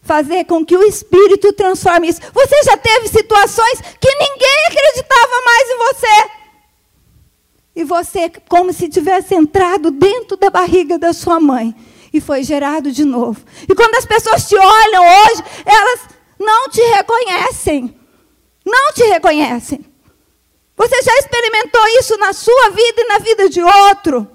fazer 0.03 0.45
com 0.45 0.63
que 0.63 0.77
o 0.77 0.83
Espírito 0.83 1.55
transforme 1.55 2.07
isso. 2.07 2.21
Você 2.35 2.63
já 2.65 2.77
teve 2.77 3.09
situações 3.09 3.81
que 3.99 4.15
ninguém 4.15 4.67
acreditava 4.67 5.33
mais 5.47 5.71
em 5.71 5.79
você. 5.79 6.31
E 7.75 7.85
você, 7.85 8.31
como 8.47 8.75
se 8.75 8.91
tivesse 8.91 9.35
entrado 9.35 9.91
dentro 9.91 10.37
da 10.37 10.51
barriga 10.51 10.99
da 10.99 11.15
sua 11.15 11.41
mãe 11.41 11.75
e 12.13 12.21
foi 12.21 12.43
gerado 12.45 12.93
de 12.93 13.07
novo. 13.07 13.43
E 13.67 13.75
quando 13.75 13.95
as 13.95 14.05
pessoas 14.05 14.47
te 14.47 14.55
olham 14.55 15.03
hoje, 15.03 15.43
elas 15.65 16.01
não 16.39 16.69
te 16.69 16.83
reconhecem. 16.83 17.99
Não 18.67 18.93
te 18.93 19.03
reconhecem. 19.05 19.83
Você 20.77 21.03
já 21.03 21.17
experimentou 21.21 21.89
isso 21.99 22.19
na 22.19 22.35
sua 22.35 22.69
vida 22.69 23.01
e 23.01 23.09
na 23.09 23.19
vida 23.19 23.49
de 23.49 23.63
outro? 23.63 24.31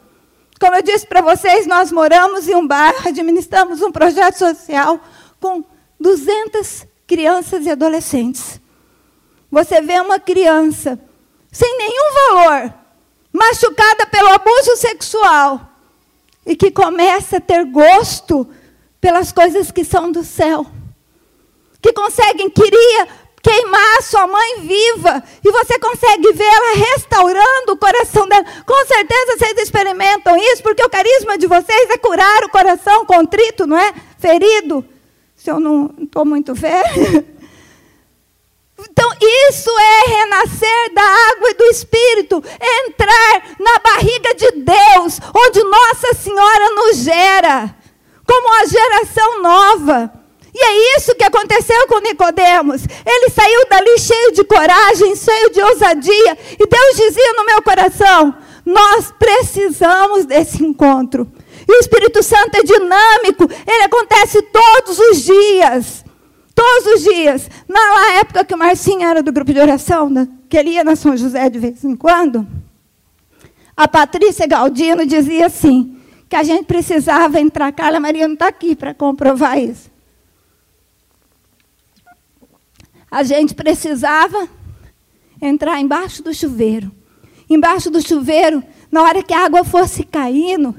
Como 0.59 0.75
eu 0.75 0.81
disse 0.81 1.05
para 1.05 1.21
vocês, 1.21 1.67
nós 1.67 1.91
moramos 1.91 2.47
em 2.47 2.55
um 2.55 2.65
bairro, 2.65 3.07
administramos 3.07 3.81
um 3.81 3.91
projeto 3.91 4.37
social 4.37 4.99
com 5.39 5.63
200 5.99 6.85
crianças 7.05 7.65
e 7.65 7.69
adolescentes. 7.69 8.59
Você 9.51 9.81
vê 9.81 9.99
uma 9.99 10.19
criança 10.19 10.99
sem 11.51 11.77
nenhum 11.77 12.13
valor, 12.13 12.73
machucada 13.31 14.05
pelo 14.07 14.29
abuso 14.29 14.75
sexual, 14.77 15.61
e 16.45 16.55
que 16.55 16.71
começa 16.71 17.37
a 17.37 17.41
ter 17.41 17.63
gosto 17.65 18.47
pelas 18.99 19.31
coisas 19.31 19.71
que 19.71 19.83
são 19.83 20.11
do 20.11 20.23
céu, 20.23 20.65
que 21.81 21.93
conseguem, 21.93 22.49
queria 22.49 23.07
queimar 23.41 23.97
a 23.97 24.01
sua 24.01 24.27
mãe 24.27 24.61
viva, 24.61 25.23
e 25.43 25.51
você 25.51 25.79
consegue 25.79 26.33
ver 26.33 26.43
ela 26.43 26.75
restaurando 26.75 27.73
o 27.73 27.77
coração 27.77 28.27
dela. 28.27 28.45
Com 28.65 28.85
certeza 28.85 29.37
vocês 29.37 29.57
experimentam 29.59 30.35
isso, 30.37 30.63
porque 30.63 30.83
o 30.83 30.89
carisma 30.89 31.37
de 31.37 31.47
vocês 31.47 31.89
é 31.89 31.97
curar 31.97 32.43
o 32.43 32.49
coração 32.49 33.05
contrito, 33.05 33.65
não 33.65 33.77
é? 33.77 33.93
Ferido 34.19 34.83
se 35.37 35.51
eu 35.51 35.59
não 35.59 35.93
estou 36.01 36.25
muito 36.25 36.53
velha. 36.53 37.25
Então, 38.79 39.11
isso 39.49 39.69
é 39.79 40.09
renascer 40.09 40.93
da 40.93 41.01
água 41.01 41.49
e 41.49 41.53
do 41.53 41.63
Espírito, 41.65 42.43
entrar 42.59 43.55
na 43.59 43.79
barriga 43.79 44.35
de 44.35 44.51
Deus, 44.51 45.19
onde 45.33 45.63
Nossa 45.63 46.13
Senhora 46.13 46.69
nos 46.71 46.97
gera, 46.97 47.75
como 48.25 48.47
uma 48.47 48.65
geração 48.67 49.41
nova. 49.41 50.13
E 50.59 50.59
é 50.59 50.97
isso 50.97 51.13
que 51.13 51.23
aconteceu 51.23 51.85
com 51.87 51.99
Nicodemos. 51.99 52.81
Ele 53.05 53.29
saiu 53.29 53.69
dali 53.69 53.99
cheio 53.99 54.31
de 54.31 54.43
coragem, 54.43 55.15
cheio 55.15 55.51
de 55.51 55.61
ousadia, 55.61 56.37
e 56.59 56.65
Deus 56.65 56.95
dizia 56.95 57.33
no 57.33 57.45
meu 57.45 57.61
coração: 57.61 58.35
nós 58.65 59.13
precisamos 59.19 60.25
desse 60.25 60.65
encontro. 60.65 61.31
E 61.67 61.71
o 61.71 61.79
Espírito 61.79 62.23
Santo 62.23 62.55
é 62.55 62.63
dinâmico, 62.63 63.43
ele 63.67 63.83
acontece 63.83 64.41
todos 64.41 64.97
os 64.97 65.23
dias. 65.23 66.03
Todos 66.55 66.95
os 66.95 67.03
dias. 67.03 67.51
Na 67.67 68.13
época 68.13 68.43
que 68.43 68.55
o 68.55 68.57
Marcinho 68.57 69.07
era 69.07 69.21
do 69.21 69.31
grupo 69.31 69.53
de 69.53 69.59
oração, 69.59 70.09
né, 70.09 70.27
que 70.49 70.57
ele 70.57 70.71
ia 70.71 70.83
na 70.83 70.95
São 70.95 71.15
José 71.15 71.51
de 71.51 71.59
vez 71.59 71.83
em 71.83 71.95
quando, 71.95 72.47
a 73.75 73.87
Patrícia 73.87 74.47
Galdino 74.47 75.05
dizia 75.05 75.45
assim, 75.45 75.99
que 76.27 76.35
a 76.35 76.41
gente 76.41 76.65
precisava 76.65 77.39
entrar. 77.39 77.71
Carla 77.73 77.99
Maria 77.99 78.27
não 78.27 78.33
está 78.33 78.47
aqui 78.47 78.75
para 78.75 78.91
comprovar 78.91 79.59
isso. 79.59 79.96
A 83.09 83.23
gente 83.23 83.55
precisava 83.55 84.47
entrar 85.41 85.79
embaixo 85.79 86.21
do 86.21 86.33
chuveiro. 86.33 86.91
Embaixo 87.49 87.89
do 87.89 88.01
chuveiro, 88.01 88.61
na 88.91 89.03
hora 89.03 89.23
que 89.23 89.33
a 89.33 89.45
água 89.45 89.63
fosse 89.63 90.03
caindo, 90.03 90.75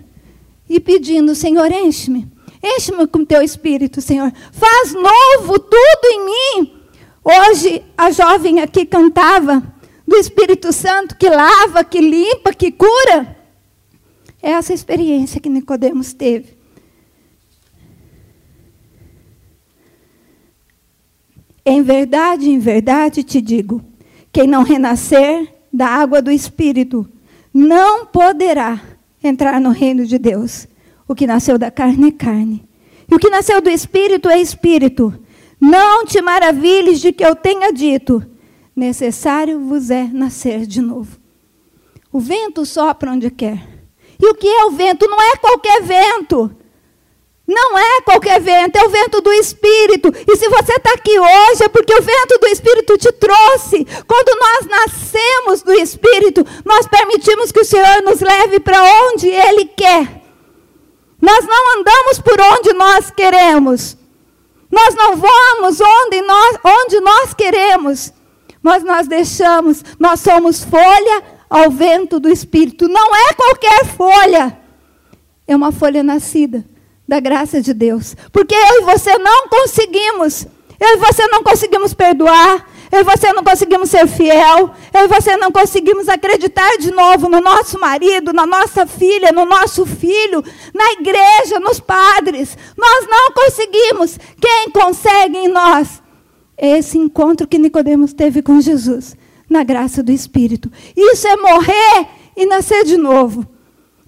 e 0.69 0.79
pedindo: 0.79 1.35
Senhor, 1.35 1.71
enche-me. 1.73 2.31
Enche-me 2.63 3.07
com 3.07 3.25
teu 3.25 3.41
espírito, 3.41 4.01
Senhor. 4.01 4.33
Faz 4.53 4.93
novo 4.93 5.59
tudo 5.59 6.05
em 6.05 6.27
mim. 6.27 6.73
Hoje, 7.25 7.83
a 7.97 8.11
jovem 8.11 8.61
aqui 8.61 8.85
cantava 8.85 9.63
do 10.07 10.17
Espírito 10.17 10.73
Santo 10.73 11.17
que 11.17 11.29
lava, 11.29 11.85
que 11.85 12.01
limpa, 12.01 12.53
que 12.53 12.73
cura. 12.73 13.37
É 14.43 14.51
essa 14.51 14.73
experiência 14.73 15.41
que 15.41 15.49
Nicodemos 15.49 16.13
teve. 16.13 16.58
Em 21.69 21.83
verdade, 21.83 22.49
em 22.49 22.59
verdade 22.59 23.23
te 23.23 23.43
digo: 23.43 23.83
quem 24.33 24.47
não 24.47 24.63
renascer 24.63 25.53
da 25.71 25.87
água 25.87 26.23
do 26.23 26.31
Espírito 26.31 27.07
não 27.53 28.07
poderá 28.07 28.81
entrar 29.23 29.61
no 29.61 29.69
reino 29.69 30.07
de 30.07 30.19
Deus. 30.19 30.67
O 31.07 31.15
que 31.15 31.27
nasceu 31.27 31.59
da 31.59 31.71
carne 31.71 32.09
é 32.09 32.11
carne. 32.11 32.67
E 33.11 33.15
o 33.15 33.19
que 33.19 33.29
nasceu 33.29 33.61
do 33.61 33.69
espírito 33.69 34.31
é 34.31 34.41
espírito. 34.41 35.13
Não 35.61 36.07
te 36.07 36.23
maravilhes 36.23 37.01
de 37.01 37.13
que 37.13 37.23
eu 37.23 37.37
tenha 37.37 37.71
dito: 37.71 38.25
necessário 38.75 39.61
vos 39.61 39.91
é 39.91 40.05
nascer 40.05 40.65
de 40.65 40.81
novo. 40.81 41.19
O 42.11 42.19
vento 42.19 42.65
sopra 42.65 43.13
onde 43.13 43.31
quer. 43.31 43.63
E 44.19 44.27
o 44.27 44.35
que 44.35 44.49
é 44.49 44.65
o 44.65 44.71
vento? 44.71 45.07
Não 45.07 45.21
é 45.21 45.37
qualquer 45.37 45.83
vento. 45.83 46.51
Não 47.49 47.78
é 47.78 48.02
qualquer 48.02 48.38
vento, 48.43 48.76
é 48.76 48.85
o 48.85 48.90
vento 48.90 49.23
do 49.23 49.33
Espírito. 49.33 50.12
E 50.28 50.37
se 50.37 50.50
você 50.50 50.75
está 50.75 50.90
aqui 50.90 51.19
hoje, 51.19 51.64
é 51.64 51.69
porque 51.71 51.95
o 51.95 52.02
vento 52.02 52.38
do 52.38 52.47
Espírito 52.47 52.99
te 52.99 53.11
trouxe. 53.11 53.87
Quando 54.07 54.38
nós 54.38 54.67
nascemos 54.67 55.62
do 55.62 55.73
Espírito, 55.73 56.45
nós 56.62 56.87
permitimos 56.87 57.50
que 57.50 57.61
o 57.61 57.64
Senhor 57.64 58.02
nos 58.02 58.21
leve 58.21 58.61
para 58.61 58.85
onde 59.07 59.28
Ele 59.28 59.64
quer. 59.64 60.21
Nós 61.23 61.47
não 61.47 61.81
andamos 61.81 62.19
por 62.23 62.38
onde 62.38 62.75
nós 62.75 63.11
queremos. 63.11 63.97
Nós 64.71 64.95
não 64.95 65.17
vamos 65.17 65.81
onde 65.81 66.21
nós, 66.21 66.59
onde 66.62 67.00
nós 67.00 67.33
queremos. 67.33 68.12
Mas 68.62 68.85
nós 68.85 69.09
deixamos, 69.09 69.83
nós 69.99 70.21
somos 70.21 70.62
folha 70.64 71.23
ao 71.49 71.71
vento 71.71 72.21
do 72.21 72.28
Espírito. 72.28 72.87
Não 72.88 73.17
é 73.17 73.33
qualquer 73.33 73.87
folha, 73.87 74.61
é 75.47 75.57
uma 75.57 75.73
folha 75.73 76.02
nascida 76.02 76.62
da 77.09 77.19
graça 77.19 77.62
de 77.62 77.73
Deus. 77.73 78.15
Porque 78.31 78.55
eu 78.55 78.83
e 78.83 78.85
você 78.85 79.17
não 79.17 79.49
conseguimos, 79.49 80.47
eu 80.79 80.88
e 80.88 80.97
você 80.99 81.27
não 81.29 81.43
conseguimos 81.43 81.95
perdoar, 81.95 82.69
eu 82.93 83.00
e 83.00 83.05
você 83.05 83.33
não 83.33 83.43
conseguimos 83.43 83.91
ser 83.91 84.07
fiel, 84.07 84.71
eu 84.93 85.05
e 85.05 85.09
você 85.09 85.37
não 85.37 85.50
conseguimos 85.50 86.09
acreditar 86.09 86.77
de 86.77 86.91
novo 86.91 87.29
no 87.29 87.41
nosso 87.41 87.81
marido, 87.81 88.33
na 88.33 88.47
nossa 88.47 88.87
filha, 88.87 89.33
no 89.33 89.47
nosso 89.47 89.87
filho, 89.87 90.45
na 90.75 90.93
igreja, 90.93 91.59
nos 91.59 91.81
padres. 91.81 92.57
Nós 92.77 93.07
não 93.09 93.33
conseguimos. 93.33 94.19
Quem 94.38 94.71
consegue 94.71 95.38
em 95.38 95.49
nós? 95.49 96.03
Esse 96.57 96.99
encontro 96.99 97.47
que 97.47 97.59
Nicodemos 97.59 98.12
teve 98.12 98.43
com 98.43 98.61
Jesus, 98.61 99.17
na 99.49 99.62
graça 99.62 100.03
do 100.03 100.12
Espírito. 100.12 100.71
Isso 100.97 101.27
é 101.27 101.37
morrer 101.37 102.09
e 102.37 102.45
nascer 102.47 102.85
de 102.85 102.97
novo. 102.97 103.58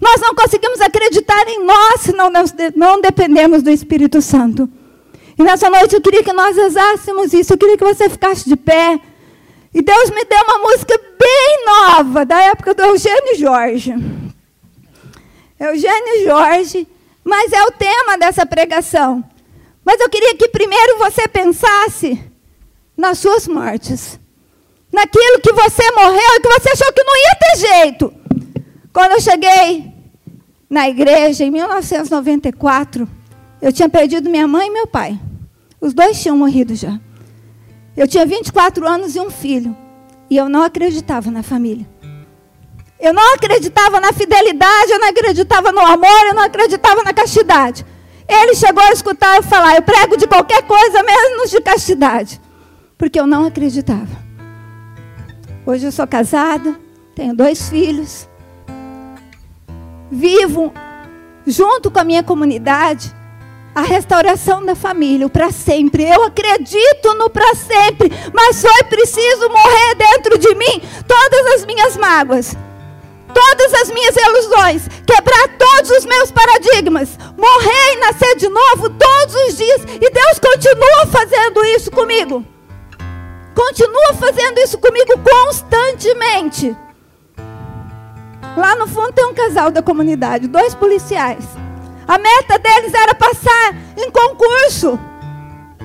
Nós 0.01 0.19
não 0.19 0.33
conseguimos 0.33 0.81
acreditar 0.81 1.47
em 1.47 1.63
nós 1.63 2.01
se 2.01 2.11
não, 2.11 2.31
não 2.75 2.99
dependemos 2.99 3.61
do 3.61 3.69
Espírito 3.69 4.19
Santo. 4.19 4.67
E 5.37 5.43
nessa 5.43 5.69
noite 5.69 5.93
eu 5.93 6.01
queria 6.01 6.23
que 6.23 6.33
nós 6.33 6.55
rezássemos 6.55 7.31
isso. 7.33 7.53
Eu 7.53 7.57
queria 7.57 7.77
que 7.77 7.83
você 7.83 8.09
ficasse 8.09 8.49
de 8.49 8.55
pé. 8.55 8.99
E 9.71 9.81
Deus 9.81 10.09
me 10.09 10.25
deu 10.25 10.43
uma 10.43 10.57
música 10.67 10.99
bem 11.19 11.65
nova, 11.65 12.25
da 12.25 12.41
época 12.41 12.73
do 12.73 12.81
Eugênio 12.81 13.37
Jorge. 13.37 13.93
Eugênio 15.59 16.25
Jorge, 16.25 16.87
mas 17.23 17.53
é 17.53 17.63
o 17.63 17.71
tema 17.71 18.17
dessa 18.17 18.43
pregação. 18.43 19.23
Mas 19.85 20.01
eu 20.01 20.09
queria 20.09 20.35
que 20.35 20.49
primeiro 20.49 20.97
você 20.97 21.27
pensasse 21.27 22.21
nas 22.97 23.19
suas 23.19 23.47
mortes. 23.47 24.19
Naquilo 24.91 25.39
que 25.41 25.53
você 25.53 25.91
morreu 25.91 26.35
e 26.35 26.39
que 26.41 26.49
você 26.49 26.69
achou 26.71 26.91
que 26.91 27.03
não 27.03 27.15
ia 27.15 27.35
ter 27.39 27.57
jeito. 27.67 28.20
Quando 28.93 29.13
eu 29.13 29.21
cheguei 29.21 29.93
na 30.69 30.89
igreja 30.89 31.45
em 31.45 31.51
1994, 31.51 33.07
eu 33.61 33.71
tinha 33.71 33.87
perdido 33.87 34.29
minha 34.29 34.47
mãe 34.47 34.67
e 34.67 34.71
meu 34.71 34.85
pai. 34.85 35.17
Os 35.79 35.93
dois 35.93 36.21
tinham 36.21 36.37
morrido 36.37 36.75
já. 36.75 36.99
Eu 37.95 38.07
tinha 38.07 38.25
24 38.25 38.85
anos 38.87 39.15
e 39.15 39.19
um 39.19 39.29
filho. 39.29 39.75
E 40.29 40.35
eu 40.35 40.49
não 40.49 40.63
acreditava 40.63 41.31
na 41.31 41.41
família. 41.41 41.87
Eu 42.99 43.13
não 43.13 43.33
acreditava 43.33 43.99
na 43.99 44.13
fidelidade, 44.13 44.91
eu 44.91 44.99
não 44.99 45.09
acreditava 45.09 45.71
no 45.71 45.79
amor, 45.79 46.27
eu 46.27 46.35
não 46.35 46.43
acreditava 46.43 47.01
na 47.03 47.13
castidade. 47.13 47.85
Ele 48.27 48.55
chegou 48.55 48.83
a 48.83 48.91
escutar 48.91 49.37
eu 49.37 49.43
falar: 49.43 49.75
eu 49.75 49.81
prego 49.81 50.17
de 50.17 50.27
qualquer 50.27 50.63
coisa, 50.63 51.01
menos 51.01 51.49
de 51.49 51.61
castidade. 51.61 52.39
Porque 52.97 53.19
eu 53.19 53.25
não 53.25 53.45
acreditava. 53.45 54.21
Hoje 55.65 55.85
eu 55.85 55.91
sou 55.91 56.05
casada, 56.05 56.79
tenho 57.15 57.35
dois 57.35 57.69
filhos 57.69 58.29
vivo 60.11 60.73
junto 61.47 61.89
com 61.89 61.99
a 61.99 62.03
minha 62.03 62.21
comunidade 62.21 63.15
a 63.73 63.81
restauração 63.81 64.65
da 64.65 64.75
família, 64.75 65.25
o 65.25 65.29
para 65.29 65.51
sempre. 65.51 66.03
Eu 66.03 66.23
acredito 66.23 67.13
no 67.15 67.29
para 67.29 67.55
sempre, 67.55 68.11
mas 68.33 68.61
foi 68.61 68.83
preciso 68.83 69.49
morrer 69.49 69.95
dentro 69.95 70.37
de 70.37 70.53
mim 70.55 70.81
todas 71.07 71.53
as 71.55 71.65
minhas 71.65 71.95
mágoas, 71.97 72.55
todas 73.33 73.73
as 73.75 73.91
minhas 73.91 74.15
ilusões, 74.15 74.87
quebrar 75.07 75.57
todos 75.57 75.91
os 75.91 76.05
meus 76.05 76.31
paradigmas, 76.31 77.17
morrer 77.37 77.93
e 77.93 77.99
nascer 77.99 78.35
de 78.35 78.49
novo 78.49 78.89
todos 78.89 79.35
os 79.47 79.57
dias. 79.57 79.81
E 80.01 80.09
Deus 80.09 80.39
continua 80.39 81.07
fazendo 81.07 81.63
isso 81.65 81.89
comigo. 81.91 82.45
Continua 83.55 84.13
fazendo 84.19 84.59
isso 84.59 84.77
comigo 84.77 85.13
constantemente. 85.19 86.75
Lá 88.57 88.75
no 88.75 88.87
fundo 88.87 89.13
tem 89.13 89.25
um 89.25 89.33
casal 89.33 89.71
da 89.71 89.81
comunidade, 89.81 90.47
dois 90.47 90.75
policiais. 90.75 91.45
A 92.07 92.17
meta 92.17 92.59
deles 92.59 92.93
era 92.93 93.15
passar 93.15 93.75
em 93.97 94.11
concurso. 94.11 94.99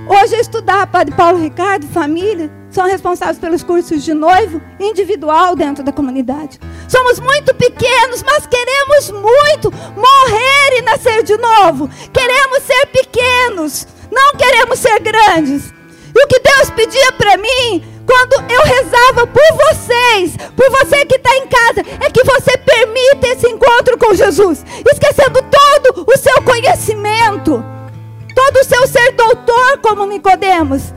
Hoje 0.09 0.37
estudar 0.37 0.87
Padre 0.89 1.15
Paulo 1.15 1.39
Ricardo, 1.39 1.87
família, 1.87 2.51
são 2.71 2.87
responsáveis 2.87 3.39
pelos 3.39 3.63
cursos 3.63 4.03
de 4.05 4.13
noivo 4.13 4.61
individual 4.81 5.55
dentro 5.55 5.85
da 5.85 5.93
comunidade. 5.93 6.59
Somos 6.89 7.21
muito 7.21 7.55
pequenos, 7.55 8.23
mas 8.23 8.47
queremos 8.47 9.11
muito 9.11 9.71
morrer 9.71 10.79
e 10.79 10.83
nascer 10.83 11.23
de 11.23 11.37
novo. 11.37 11.89
Queremos 12.13 12.63
ser 12.65 12.87
pequenos, 12.87 13.87
não 14.11 14.35
queremos 14.35 14.79
ser 14.79 14.99
grandes. 15.01 15.73
E 16.15 16.25
o 16.25 16.27
que 16.27 16.41
Deus 16.41 16.71
pedia 16.71 17.13
para 17.13 17.37
mim 17.37 17.97
quando 18.07 18.35
eu 18.51 18.63
rezava 18.63 19.27
por 19.27 19.43
vocês, 19.69 20.37
por 20.55 20.71
você 20.71 21.05
que 21.05 21.17
está 21.17 21.37
em 21.37 21.47
casa, 21.49 21.81
é 22.01 22.11
que 22.11 22.23
você 22.25 22.56
permita 23.27 23.33
esse 23.33 23.49
encontro 23.49 23.99
com 23.99 24.15
Jesus, 24.15 24.65
esquecendo 24.93 25.41
todo 25.43 26.07
o 26.07 26.17
seu 26.17 26.43
conhecimento, 26.43 27.65
todo 28.35 28.57
o 28.61 28.65
seu 28.65 28.87
ser 28.87 29.13
doutor, 29.13 29.79
como 29.83 30.07
Nicodemos, 30.07 30.93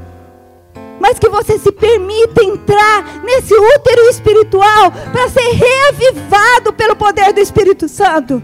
mas 0.99 1.17
que 1.17 1.29
você 1.29 1.57
se 1.57 1.71
permita 1.71 2.43
entrar 2.43 3.21
nesse 3.23 3.53
útero 3.53 4.01
espiritual 4.09 4.91
para 5.11 5.29
ser 5.29 5.51
reavivado 5.51 6.73
pelo 6.73 6.95
poder 6.95 7.33
do 7.33 7.39
Espírito 7.39 7.87
Santo. 7.87 8.41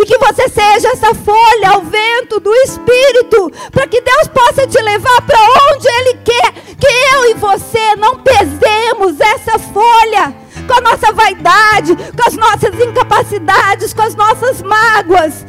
E 0.00 0.04
que 0.04 0.18
você 0.18 0.48
seja 0.48 0.90
essa 0.90 1.12
folha 1.12 1.70
ao 1.70 1.82
vento 1.82 2.38
do 2.38 2.54
Espírito, 2.54 3.50
para 3.72 3.86
que 3.86 4.00
Deus 4.00 4.28
possa 4.28 4.64
te 4.64 4.80
levar 4.80 5.22
para 5.22 5.40
onde 5.72 5.88
Ele 5.88 6.14
quer. 6.24 6.52
Que 6.78 6.86
eu 7.14 7.30
e 7.30 7.34
você 7.34 7.96
não 7.96 8.20
pesemos 8.20 9.18
essa 9.20 9.58
folha 9.58 10.36
com 10.68 10.74
a 10.74 10.80
nossa 10.80 11.12
vaidade, 11.12 11.96
com 11.96 12.28
as 12.28 12.34
nossas 12.34 12.78
incapacidades, 12.78 13.92
com 13.92 14.02
as 14.02 14.14
nossas 14.14 14.62
mágoas, 14.62 15.44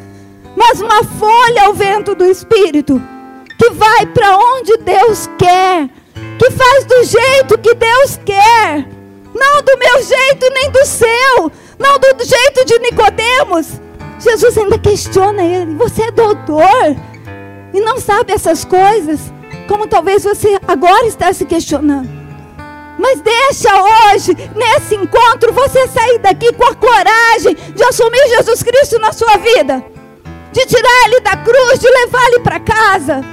mas 0.56 0.82
uma 0.82 1.04
folha 1.04 1.66
ao 1.66 1.74
vento 1.74 2.16
do 2.16 2.26
Espírito, 2.26 3.00
que 3.58 3.70
vai 3.72 4.06
para 4.08 4.38
onde 4.38 4.78
Deus 4.78 5.30
quer, 5.38 5.88
que 6.40 6.52
faz 6.52 6.86
do 6.86 7.04
jeito 7.04 7.58
que 7.60 7.76
Deus 7.76 8.20
quer, 8.26 8.88
não 9.36 9.62
do 9.62 9.78
meu 9.78 10.02
jeito 10.02 10.50
nem 10.54 10.72
do 10.72 10.86
seu, 10.86 11.52
não 11.78 12.00
do 12.00 12.26
jeito 12.26 12.66
de 12.66 12.80
Nicodemos 12.80 13.80
Jesus 14.20 14.58
ainda 14.58 14.78
questiona 14.78 15.44
ele: 15.44 15.76
Você 15.76 16.04
é 16.04 16.12
doutor 16.12 16.96
e 17.74 17.80
não 17.80 18.00
sabe 18.00 18.34
essas 18.34 18.66
coisas? 18.66 19.20
Como 19.68 19.88
talvez 19.88 20.24
você 20.24 20.60
agora 20.68 21.06
está 21.06 21.32
se 21.32 21.46
questionando. 21.46 22.19
Mas 23.00 23.22
deixa 23.22 23.70
hoje, 23.82 24.36
nesse 24.54 24.94
encontro, 24.94 25.54
você 25.54 25.88
sair 25.88 26.20
daqui 26.20 26.52
com 26.52 26.66
a 26.66 26.76
coragem 26.76 27.56
de 27.74 27.82
assumir 27.82 28.28
Jesus 28.28 28.62
Cristo 28.62 29.00
na 29.00 29.14
sua 29.14 29.38
vida, 29.38 29.82
de 30.52 30.66
tirar 30.66 31.06
ele 31.06 31.22
da 31.22 31.38
cruz, 31.38 31.80
de 31.80 31.90
levar 31.90 32.28
ele 32.28 32.40
para 32.42 32.60
casa, 32.60 33.24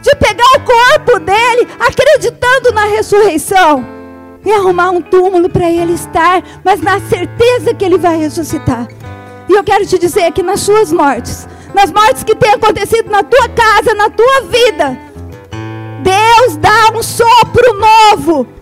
de 0.00 0.14
pegar 0.14 0.46
o 0.54 0.60
corpo 0.60 1.18
dele, 1.18 1.66
acreditando 1.80 2.70
na 2.70 2.84
ressurreição, 2.84 3.84
e 4.44 4.52
arrumar 4.52 4.90
um 4.90 5.02
túmulo 5.02 5.48
para 5.48 5.68
ele 5.68 5.94
estar, 5.94 6.44
mas 6.64 6.80
na 6.80 7.00
certeza 7.00 7.74
que 7.74 7.84
ele 7.84 7.98
vai 7.98 8.16
ressuscitar. 8.16 8.86
E 9.48 9.52
eu 9.52 9.64
quero 9.64 9.84
te 9.84 9.98
dizer 9.98 10.30
que 10.30 10.42
nas 10.42 10.60
suas 10.60 10.92
mortes, 10.92 11.48
nas 11.74 11.90
mortes 11.90 12.22
que 12.22 12.36
têm 12.36 12.52
acontecido 12.52 13.10
na 13.10 13.24
tua 13.24 13.48
casa, 13.48 13.92
na 13.92 14.08
tua 14.08 14.42
vida, 14.42 14.96
Deus 16.04 16.56
dá 16.58 16.96
um 16.96 17.02
sopro 17.02 17.74
novo. 17.74 18.59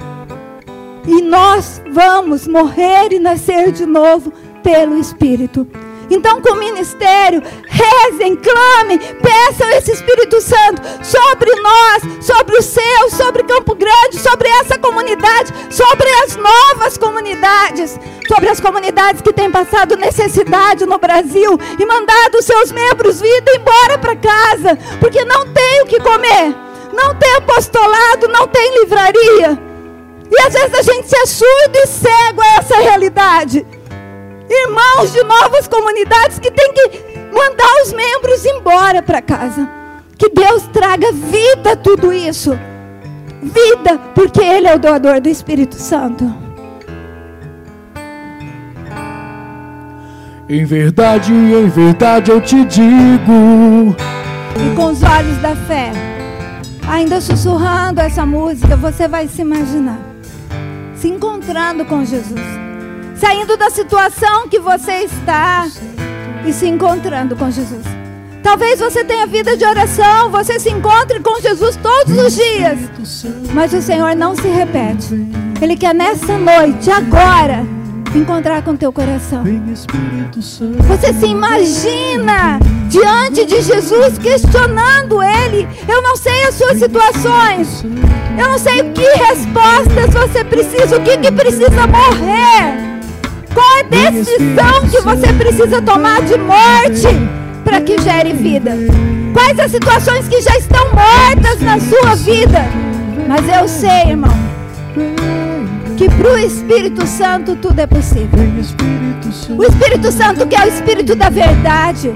E 1.08 1.22
nós 1.22 1.80
vamos 1.90 2.46
morrer 2.46 3.14
e 3.14 3.18
nascer 3.18 3.72
de 3.72 3.86
novo 3.86 4.30
pelo 4.62 4.98
Espírito. 4.98 5.66
Então, 6.10 6.42
com 6.42 6.52
o 6.52 6.58
ministério, 6.58 7.42
rezem, 7.66 8.36
clamem, 8.36 8.98
peçam 8.98 9.70
esse 9.70 9.92
Espírito 9.92 10.38
Santo 10.38 10.82
sobre 11.02 11.50
nós, 11.62 12.02
sobre 12.20 12.58
o 12.58 12.62
seu, 12.62 13.10
sobre 13.10 13.42
Campo 13.44 13.74
Grande, 13.74 14.18
sobre 14.18 14.48
essa 14.48 14.78
comunidade, 14.78 15.50
sobre 15.70 16.10
as 16.24 16.36
novas 16.36 16.98
comunidades, 16.98 17.98
sobre 18.26 18.50
as 18.50 18.60
comunidades 18.60 19.22
que 19.22 19.32
têm 19.32 19.50
passado 19.50 19.96
necessidade 19.96 20.84
no 20.84 20.98
Brasil 20.98 21.58
e 21.78 21.86
mandado 21.86 22.42
seus 22.42 22.70
membros 22.70 23.18
vir 23.18 23.42
embora 23.56 23.96
para 23.96 24.14
casa, 24.14 24.78
porque 25.00 25.24
não 25.24 25.46
tem 25.54 25.82
o 25.82 25.86
que 25.86 26.00
comer, 26.00 26.54
não 26.92 27.14
tem 27.14 27.34
apostolado, 27.36 28.28
não 28.28 28.46
tem 28.46 28.80
livraria. 28.80 29.67
E 30.30 30.42
às 30.42 30.52
vezes 30.52 30.74
a 30.74 30.82
gente 30.82 31.08
se 31.08 31.16
é 31.16 31.26
surdo 31.26 31.76
e 31.76 31.86
cego 31.86 32.42
a 32.42 32.56
essa 32.58 32.76
realidade 32.78 33.66
irmãos 34.50 35.12
de 35.12 35.22
novas 35.24 35.68
comunidades 35.68 36.38
que 36.38 36.50
tem 36.50 36.72
que 36.72 36.90
mandar 37.32 37.82
os 37.84 37.92
membros 37.92 38.44
embora 38.46 39.02
para 39.02 39.20
casa. 39.20 39.68
Que 40.16 40.30
Deus 40.30 40.64
traga 40.72 41.12
vida 41.12 41.72
a 41.72 41.76
tudo 41.76 42.12
isso. 42.12 42.58
Vida, 43.42 43.98
porque 44.14 44.40
Ele 44.40 44.66
é 44.66 44.74
o 44.74 44.78
doador 44.78 45.20
do 45.20 45.28
Espírito 45.28 45.76
Santo. 45.76 46.24
Em 50.48 50.64
verdade, 50.64 51.32
em 51.32 51.68
verdade 51.68 52.30
eu 52.30 52.40
te 52.40 52.64
digo. 52.64 53.94
E 54.56 54.74
com 54.74 54.86
os 54.86 55.02
olhos 55.02 55.36
da 55.38 55.54
fé, 55.54 55.92
ainda 56.88 57.20
sussurrando 57.20 58.00
essa 58.00 58.24
música, 58.24 58.74
você 58.74 59.06
vai 59.06 59.28
se 59.28 59.42
imaginar 59.42 60.07
se 60.98 61.08
encontrando 61.08 61.84
com 61.84 62.04
Jesus 62.04 62.68
saindo 63.18 63.56
da 63.56 63.68
situação 63.68 64.48
que 64.48 64.58
você 64.58 65.02
está 65.02 65.68
e 66.46 66.52
se 66.52 66.66
encontrando 66.66 67.34
com 67.37 67.50
Jesus. 67.50 67.84
Talvez 68.42 68.78
você 68.78 69.04
tenha 69.04 69.26
vida 69.26 69.56
de 69.56 69.64
oração, 69.64 70.30
você 70.30 70.58
se 70.58 70.70
encontre 70.70 71.20
com 71.20 71.40
Jesus 71.40 71.76
todos 71.76 72.16
os 72.16 72.34
dias, 72.34 72.78
mas 73.52 73.74
o 73.74 73.82
Senhor 73.82 74.14
não 74.14 74.34
se 74.34 74.46
repete. 74.46 75.14
Ele 75.61 75.76
quer 75.76 75.94
nessa 75.94 76.38
noite, 76.38 76.90
agora, 76.90 77.66
encontrar 78.16 78.62
com 78.62 78.76
teu 78.76 78.92
coração. 78.92 79.44
Você 80.86 81.12
se 81.12 81.26
imagina 81.26 82.58
diante 82.88 83.44
de 83.44 83.60
Jesus 83.60 84.18
questionando 84.18 85.22
ele. 85.22 85.68
Eu 85.86 86.00
não 86.00 86.16
sei 86.16 86.44
as 86.44 86.54
suas 86.54 86.78
situações. 86.78 87.84
Eu 88.38 88.48
não 88.48 88.58
sei 88.58 88.82
que 88.92 89.02
respostas 89.02 90.14
você 90.14 90.44
precisa, 90.44 90.96
o 90.96 91.02
que, 91.02 91.18
que 91.18 91.32
precisa 91.32 91.86
morrer. 91.86 92.98
Qual 93.52 93.66
é 93.76 93.80
a 93.80 94.10
decisão 94.12 94.88
que 94.90 95.00
você 95.00 95.32
precisa 95.32 95.82
tomar 95.82 96.22
de 96.22 96.38
morte 96.38 97.08
para 97.64 97.80
que 97.80 98.00
gere 98.00 98.32
vida? 98.32 98.72
Quais 99.32 99.58
as 99.58 99.70
situações 99.70 100.28
que 100.28 100.40
já 100.40 100.56
estão 100.56 100.86
mortas 100.92 101.60
na 101.60 101.78
sua 101.80 102.14
vida? 102.14 102.64
Mas 103.26 103.48
eu 103.48 103.68
sei, 103.68 104.10
irmão, 104.10 104.47
que 105.98 106.08
para 106.11 106.32
o 106.32 106.38
Espírito 106.38 107.04
Santo 107.08 107.56
tudo 107.56 107.80
é 107.80 107.87
possível. 107.87 108.38
O 109.58 109.64
Espírito 109.64 110.12
Santo 110.12 110.46
que 110.46 110.54
é 110.54 110.64
o 110.64 110.68
Espírito 110.68 111.16
da 111.16 111.28
verdade. 111.28 112.12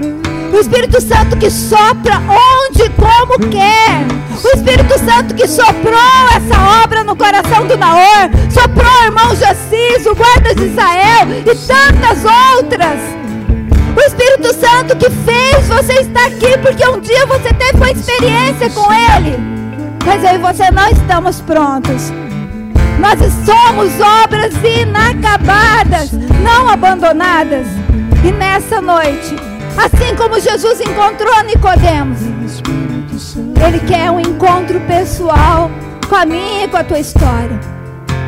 O 0.53 0.57
Espírito 0.57 1.01
Santo 1.01 1.35
que 1.35 1.49
sopra 1.51 2.21
onde 2.29 2.83
e 2.83 2.89
como 2.91 3.37
quer. 3.49 4.05
O 4.41 4.55
Espírito 4.55 4.97
Santo 4.99 5.35
que 5.35 5.45
soprou 5.45 5.99
essa 6.33 6.81
obra 6.81 7.03
no 7.03 7.13
coração 7.13 7.67
do 7.67 7.77
Naor. 7.77 8.29
Soprou 8.49 8.89
o 8.89 9.03
irmão 9.03 9.35
Jacis, 9.35 10.05
o 10.05 10.15
guarda 10.15 10.55
de 10.55 10.63
Israel 10.63 11.27
e 11.41 11.55
tantas 11.67 12.23
outras. 12.55 13.01
O 13.97 13.99
Espírito 13.99 14.53
Santo 14.53 14.95
que 14.95 15.09
fez 15.09 15.67
você 15.67 15.93
estar 15.99 16.27
aqui 16.27 16.57
porque 16.59 16.87
um 16.87 17.01
dia 17.01 17.25
você 17.25 17.51
teve 17.53 17.75
uma 17.75 17.91
experiência 17.91 18.69
com 18.69 18.87
Ele. 18.93 19.37
Mas 20.05 20.23
eu 20.23 20.35
e 20.35 20.37
você 20.37 20.71
não 20.71 20.87
estamos 20.87 21.41
prontos. 21.41 22.13
Nós 23.03 23.19
somos 23.45 23.99
obras 24.23 24.53
inacabadas, 24.63 26.13
não 26.41 26.69
abandonadas. 26.69 27.67
E 28.23 28.31
nessa 28.31 28.79
noite, 28.79 29.35
assim 29.77 30.15
como 30.15 30.39
Jesus 30.39 30.79
encontrou 30.79 31.43
Nicodemos, 31.43 32.19
ele 33.67 33.79
quer 33.85 34.09
um 34.09 34.21
encontro 34.21 34.79
pessoal 34.87 35.69
com 36.07 36.15
a 36.15 36.25
minha 36.25 36.63
e 36.63 36.67
com 36.69 36.77
a 36.77 36.83
tua 36.85 36.99
história. 36.99 37.59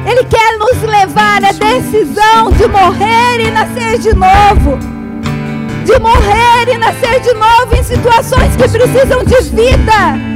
Ele 0.06 0.26
quer 0.26 0.58
nos 0.58 0.82
levar 0.82 1.42
à 1.46 1.54
decisão 1.54 2.52
de 2.52 2.68
morrer 2.68 3.48
e 3.48 3.52
nascer 3.52 3.98
de 3.98 4.14
novo. 4.14 4.78
De 5.86 5.98
morrer 6.00 6.74
e 6.74 6.78
nascer 6.78 7.22
de 7.22 7.34
novo 7.34 7.74
em 7.74 7.84
situações 7.84 8.54
que 8.58 8.68
precisam 8.68 9.24
de 9.24 9.42
vida. 9.56 10.36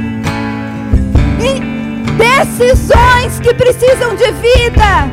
Decisões 2.00 3.40
que 3.40 3.54
precisam 3.54 4.14
de 4.14 4.30
vida. 4.32 5.10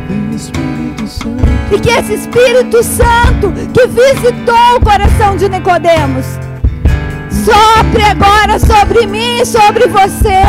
E 1.71 1.79
que 1.79 1.89
esse 1.89 2.13
Espírito 2.13 2.83
Santo 2.83 3.51
que 3.73 3.87
visitou 3.87 4.77
o 4.77 4.81
coração 4.81 5.35
de 5.35 5.49
Nicodemos 5.49 6.25
sopre 7.29 8.03
agora 8.03 8.59
sobre 8.59 9.05
mim 9.05 9.41
e 9.41 9.45
sobre 9.45 9.87
você. 9.87 10.41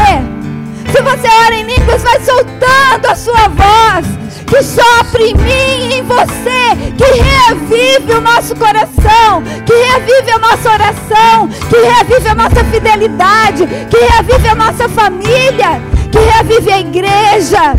Se 0.93 1.03
você 1.03 1.29
ora 1.47 1.55
em 1.55 1.65
línguas, 1.65 2.03
vai 2.03 2.21
soltando 2.21 3.07
a 3.09 3.15
sua 3.15 3.49
voz. 3.49 4.07
Que 4.47 4.63
sopre 4.63 5.25
em 5.25 5.35
mim 5.35 5.91
e 5.91 5.95
em 5.99 6.03
você. 6.03 6.75
Que 6.97 7.05
revive 7.21 8.13
o 8.15 8.21
nosso 8.21 8.57
coração. 8.57 9.43
Que 9.67 9.75
revive 9.75 10.31
a 10.31 10.39
nossa 10.39 10.73
oração. 10.73 11.49
Que 11.69 11.77
revive 11.77 12.29
a 12.29 12.35
nossa 12.35 12.65
fidelidade. 12.65 13.67
Que 13.91 13.99
revive 13.99 14.49
a 14.49 14.55
nossa 14.55 14.89
família. 14.89 15.83
Que 16.11 16.19
revive 16.19 16.73
a 16.73 16.81
igreja. 16.81 17.75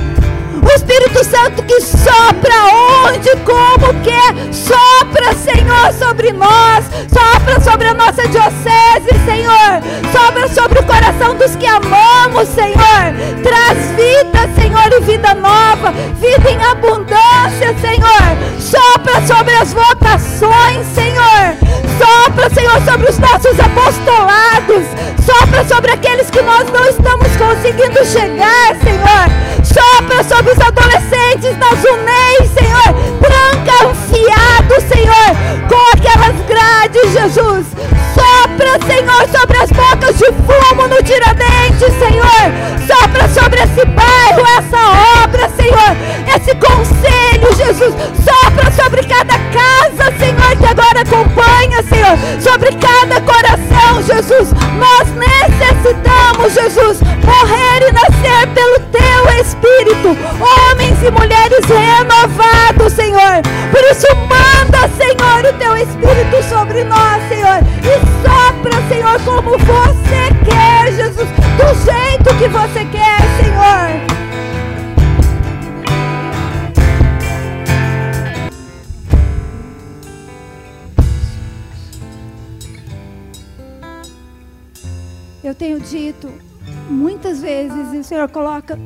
O 0.62 0.76
Espírito 0.76 1.24
Santo 1.24 1.64
que 1.64 1.80
sopra 1.82 2.54
onde, 3.08 3.30
como 3.46 3.94
quer, 4.04 4.54
sopra, 4.54 5.34
Senhor, 5.34 5.94
sobre 5.94 6.32
nós, 6.34 6.86
sopra 7.12 7.60
sobre 7.62 7.88
a 7.88 7.94
nossa 7.94 8.28
diocese, 8.28 9.26
Senhor, 9.26 9.82
sopra 10.12 10.48
sobre 10.50 10.80
o 10.80 10.86
coração 10.86 11.36
dos 11.36 11.56
que 11.56 11.66
amamos, 11.66 12.50
Senhor, 12.50 13.42
traz 13.42 13.78
vida, 13.96 14.62
Senhor, 14.62 14.92
e 14.92 15.00
vida 15.06 15.34
nova, 15.34 15.92
vida 16.20 16.52
em 16.52 16.62
abundância, 16.62 17.74
Senhor, 17.80 18.60
sopra 18.60 19.09
dito 86.20 86.32
muitas 86.90 87.42
vezes, 87.42 87.94
e 87.94 87.98
o 87.98 88.04
Senhor 88.04 88.30
coloca 88.30 88.78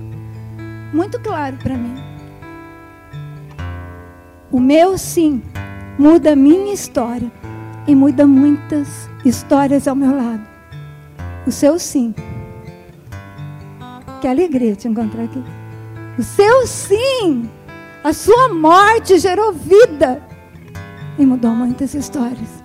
muito 0.93 1.19
claro 1.19 1.57
para 1.57 1.75
mim. 1.75 1.95
O 4.51 4.59
meu 4.59 4.97
sim 4.97 5.41
muda 5.97 6.33
a 6.33 6.35
minha 6.35 6.73
história 6.73 7.31
e 7.87 7.95
muda 7.95 8.27
muitas 8.27 9.09
histórias 9.25 9.87
ao 9.87 9.95
meu 9.95 10.15
lado. 10.15 10.45
O 11.47 11.51
seu 11.51 11.79
sim. 11.79 12.13
Que 14.21 14.27
alegria 14.27 14.75
te 14.75 14.87
encontrar 14.87 15.23
aqui. 15.23 15.43
O 16.17 16.23
seu 16.23 16.67
sim, 16.67 17.49
a 18.03 18.13
sua 18.13 18.53
morte 18.53 19.17
gerou 19.17 19.51
vida 19.51 20.21
e 21.17 21.25
mudou 21.25 21.51
muitas 21.51 21.95
histórias. 21.95 22.63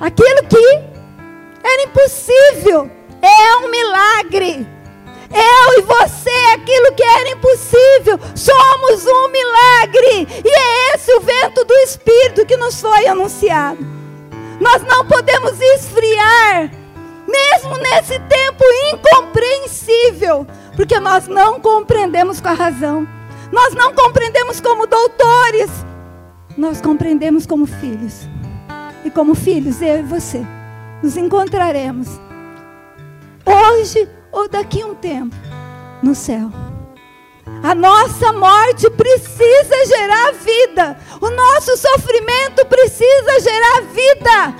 Aquilo 0.00 0.48
que 0.48 0.94
era 1.62 1.84
impossível. 1.84 3.03
É 3.24 3.56
um 3.56 3.70
milagre. 3.70 4.66
Eu 5.32 5.78
e 5.78 5.82
você, 5.82 6.30
aquilo 6.54 6.92
que 6.94 7.02
era 7.02 7.30
impossível, 7.30 8.20
somos 8.34 9.06
um 9.06 9.28
milagre. 9.30 10.28
E 10.44 10.48
é 10.48 10.94
esse 10.94 11.10
o 11.14 11.20
vento 11.20 11.64
do 11.64 11.74
Espírito 11.78 12.44
que 12.44 12.56
nos 12.56 12.80
foi 12.80 13.06
anunciado. 13.06 13.78
Nós 14.60 14.82
não 14.82 15.06
podemos 15.06 15.58
esfriar, 15.58 16.70
mesmo 17.26 17.76
nesse 17.78 18.18
tempo 18.20 18.62
incompreensível, 18.92 20.46
porque 20.76 21.00
nós 21.00 21.26
não 21.26 21.58
compreendemos 21.58 22.40
com 22.40 22.48
a 22.48 22.52
razão. 22.52 23.08
Nós 23.50 23.74
não 23.74 23.94
compreendemos 23.94 24.60
como 24.60 24.86
doutores, 24.86 25.70
nós 26.58 26.80
compreendemos 26.80 27.46
como 27.46 27.66
filhos. 27.66 28.28
E 29.04 29.10
como 29.10 29.34
filhos, 29.34 29.80
eu 29.80 30.00
e 30.00 30.02
você 30.02 30.44
nos 31.02 31.16
encontraremos 31.16 32.23
hoje 33.44 34.08
ou 34.32 34.48
daqui 34.48 34.82
a 34.82 34.86
um 34.86 34.94
tempo 34.94 35.34
no 36.02 36.14
céu. 36.14 36.50
A 37.62 37.74
nossa 37.74 38.32
morte 38.32 38.88
precisa 38.90 39.86
gerar 39.86 40.32
vida. 40.32 40.98
O 41.20 41.30
nosso 41.30 41.76
sofrimento 41.76 42.66
precisa 42.66 43.40
gerar 43.40 43.82
vida. 43.82 44.54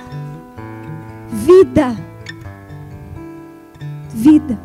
Vida. 1.29 1.95
Vida. 4.09 4.59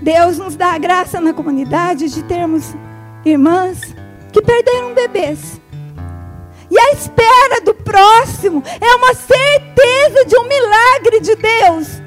Deus 0.00 0.38
nos 0.38 0.56
dá 0.56 0.72
a 0.72 0.78
graça 0.78 1.20
na 1.20 1.32
comunidade 1.32 2.08
de 2.08 2.22
termos 2.24 2.74
irmãs 3.24 3.80
que 4.32 4.42
perderam 4.42 4.94
bebês. 4.94 5.60
E 6.68 6.78
a 6.78 6.92
espera 6.92 7.60
do 7.64 7.74
próximo 7.74 8.62
é 8.80 8.94
uma 8.96 9.14
certeza 9.14 10.24
de 10.24 10.36
um 10.36 10.48
milagre 10.48 11.20
de 11.20 11.36
Deus. 11.36 12.01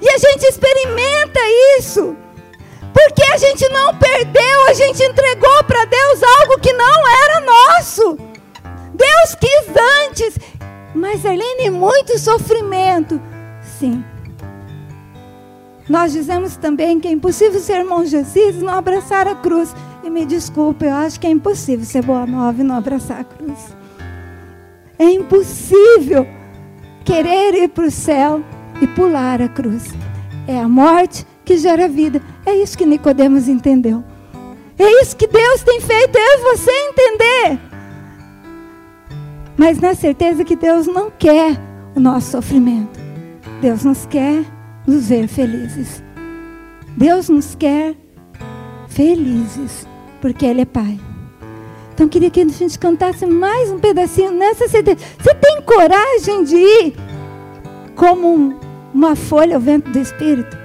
E 0.00 0.08
a 0.08 0.18
gente 0.18 0.44
experimenta 0.46 1.40
isso. 1.78 2.16
Porque 2.92 3.22
a 3.32 3.36
gente 3.36 3.68
não 3.68 3.94
perdeu, 3.96 4.66
a 4.68 4.74
gente 4.74 5.02
entregou 5.02 5.64
para 5.64 5.84
Deus 5.84 6.22
algo 6.22 6.60
que 6.60 6.72
não 6.72 7.08
era 7.08 7.40
nosso. 7.40 8.18
Deus 8.94 9.34
quis 9.38 9.68
antes. 10.08 10.38
Mas, 10.94 11.24
Arlene, 11.24 11.70
muito 11.70 12.18
sofrimento. 12.18 13.20
Sim. 13.62 14.04
Nós 15.88 16.12
dizemos 16.12 16.56
também 16.56 17.00
que 17.00 17.08
é 17.08 17.10
impossível 17.10 17.60
ser 17.60 17.78
irmão 17.78 18.04
Jesus 18.04 18.56
e 18.56 18.64
não 18.64 18.74
abraçar 18.74 19.26
a 19.26 19.34
cruz. 19.34 19.74
E 20.02 20.10
me 20.10 20.24
desculpe, 20.24 20.86
eu 20.86 20.94
acho 20.94 21.20
que 21.20 21.26
é 21.26 21.30
impossível 21.30 21.84
ser 21.84 22.04
boa 22.04 22.26
nova 22.26 22.60
e 22.60 22.64
não 22.64 22.76
abraçar 22.76 23.20
a 23.20 23.24
cruz. 23.24 23.76
É 24.98 25.04
impossível 25.04 26.26
querer 27.04 27.54
ir 27.54 27.68
para 27.68 27.86
o 27.86 27.90
céu 27.90 28.42
e 28.80 28.86
pular 28.86 29.40
a 29.42 29.48
cruz. 29.48 29.94
É 30.46 30.58
a 30.58 30.68
morte 30.68 31.26
que 31.44 31.56
gera 31.56 31.88
vida. 31.88 32.22
É 32.44 32.54
isso 32.54 32.76
que 32.76 32.86
Nicodemos 32.86 33.48
entendeu. 33.48 34.02
É 34.78 35.02
isso 35.02 35.16
que 35.16 35.26
Deus 35.26 35.62
tem 35.62 35.80
feito 35.80 36.16
eu 36.16 36.22
e 36.22 36.56
você 36.56 36.70
entender. 36.70 37.58
Mas 39.56 39.78
na 39.78 39.94
certeza 39.94 40.44
que 40.44 40.56
Deus 40.56 40.86
não 40.86 41.10
quer 41.10 41.60
o 41.94 42.00
nosso 42.00 42.30
sofrimento. 42.30 42.98
Deus 43.60 43.84
nos 43.84 44.06
quer 44.06 44.42
nos 44.86 45.08
ver 45.08 45.28
felizes. 45.28 46.02
Deus 46.96 47.28
nos 47.28 47.54
quer 47.54 47.94
felizes, 48.88 49.86
porque 50.20 50.46
Ele 50.46 50.62
é 50.62 50.64
Pai. 50.64 50.98
Então 51.92 52.08
queria 52.08 52.30
que 52.30 52.40
a 52.40 52.48
gente 52.48 52.78
cantasse 52.78 53.26
mais 53.26 53.70
um 53.70 53.78
pedacinho 53.78 54.32
nessa 54.32 54.66
CD. 54.68 54.96
Você 55.18 55.34
tem 55.34 55.60
coragem 55.60 56.44
de 56.44 56.56
ir 56.56 56.96
como 57.94 58.58
uma 58.94 59.14
folha 59.16 59.56
ao 59.56 59.60
vento 59.60 59.90
do 59.90 59.98
Espírito? 59.98 60.56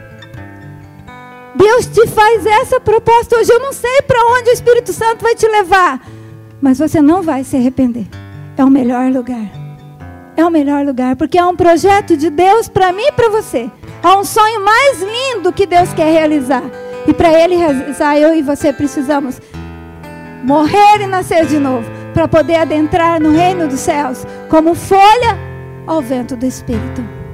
Deus 1.56 1.86
te 1.88 2.06
faz 2.08 2.46
essa 2.46 2.80
proposta 2.80 3.38
hoje. 3.38 3.52
Eu 3.52 3.60
não 3.60 3.72
sei 3.72 4.02
para 4.02 4.20
onde 4.34 4.50
o 4.50 4.54
Espírito 4.54 4.92
Santo 4.92 5.24
vai 5.24 5.36
te 5.36 5.48
levar, 5.48 6.06
mas 6.62 6.80
você 6.80 7.02
não 7.02 7.22
vai 7.22 7.44
se 7.44 7.56
arrepender. 7.56 8.08
É 8.58 8.64
o 8.64 8.70
melhor 8.70 9.12
lugar. 9.12 9.50
É 10.38 10.46
o 10.46 10.52
melhor 10.52 10.86
lugar, 10.86 11.16
porque 11.16 11.38
é 11.38 11.46
um 11.46 11.56
projeto 11.56 12.18
de 12.18 12.30
Deus 12.30 12.68
para 12.68 12.92
mim 12.92 13.04
e 13.04 13.12
para 13.14 13.30
você. 13.30 13.72
É 14.04 14.18
um 14.18 14.24
sonho 14.26 14.64
mais 14.64 15.02
lindo 15.02 15.54
que 15.54 15.66
Deus 15.66 15.94
quer 15.94 16.12
realizar. 16.12 16.64
E 17.08 17.14
para 17.14 17.32
Ele 17.32 17.56
realizar, 17.56 18.18
eu 18.18 18.36
e 18.36 18.42
você 18.42 18.74
precisamos 18.74 19.40
morrer 20.44 21.02
e 21.02 21.08
nascer 21.08 21.46
de 21.46 21.58
novo, 21.58 21.90
para 22.14 22.28
poder 22.28 22.56
adentrar 22.56 23.20
no 23.22 23.32
reino 23.32 23.68
dos 23.68 23.80
céus 23.80 24.26
como 24.50 24.76
folha 24.76 25.38
ao 25.88 26.02
vento 26.02 26.36
do 26.36 26.46
Espírito. 26.46 27.25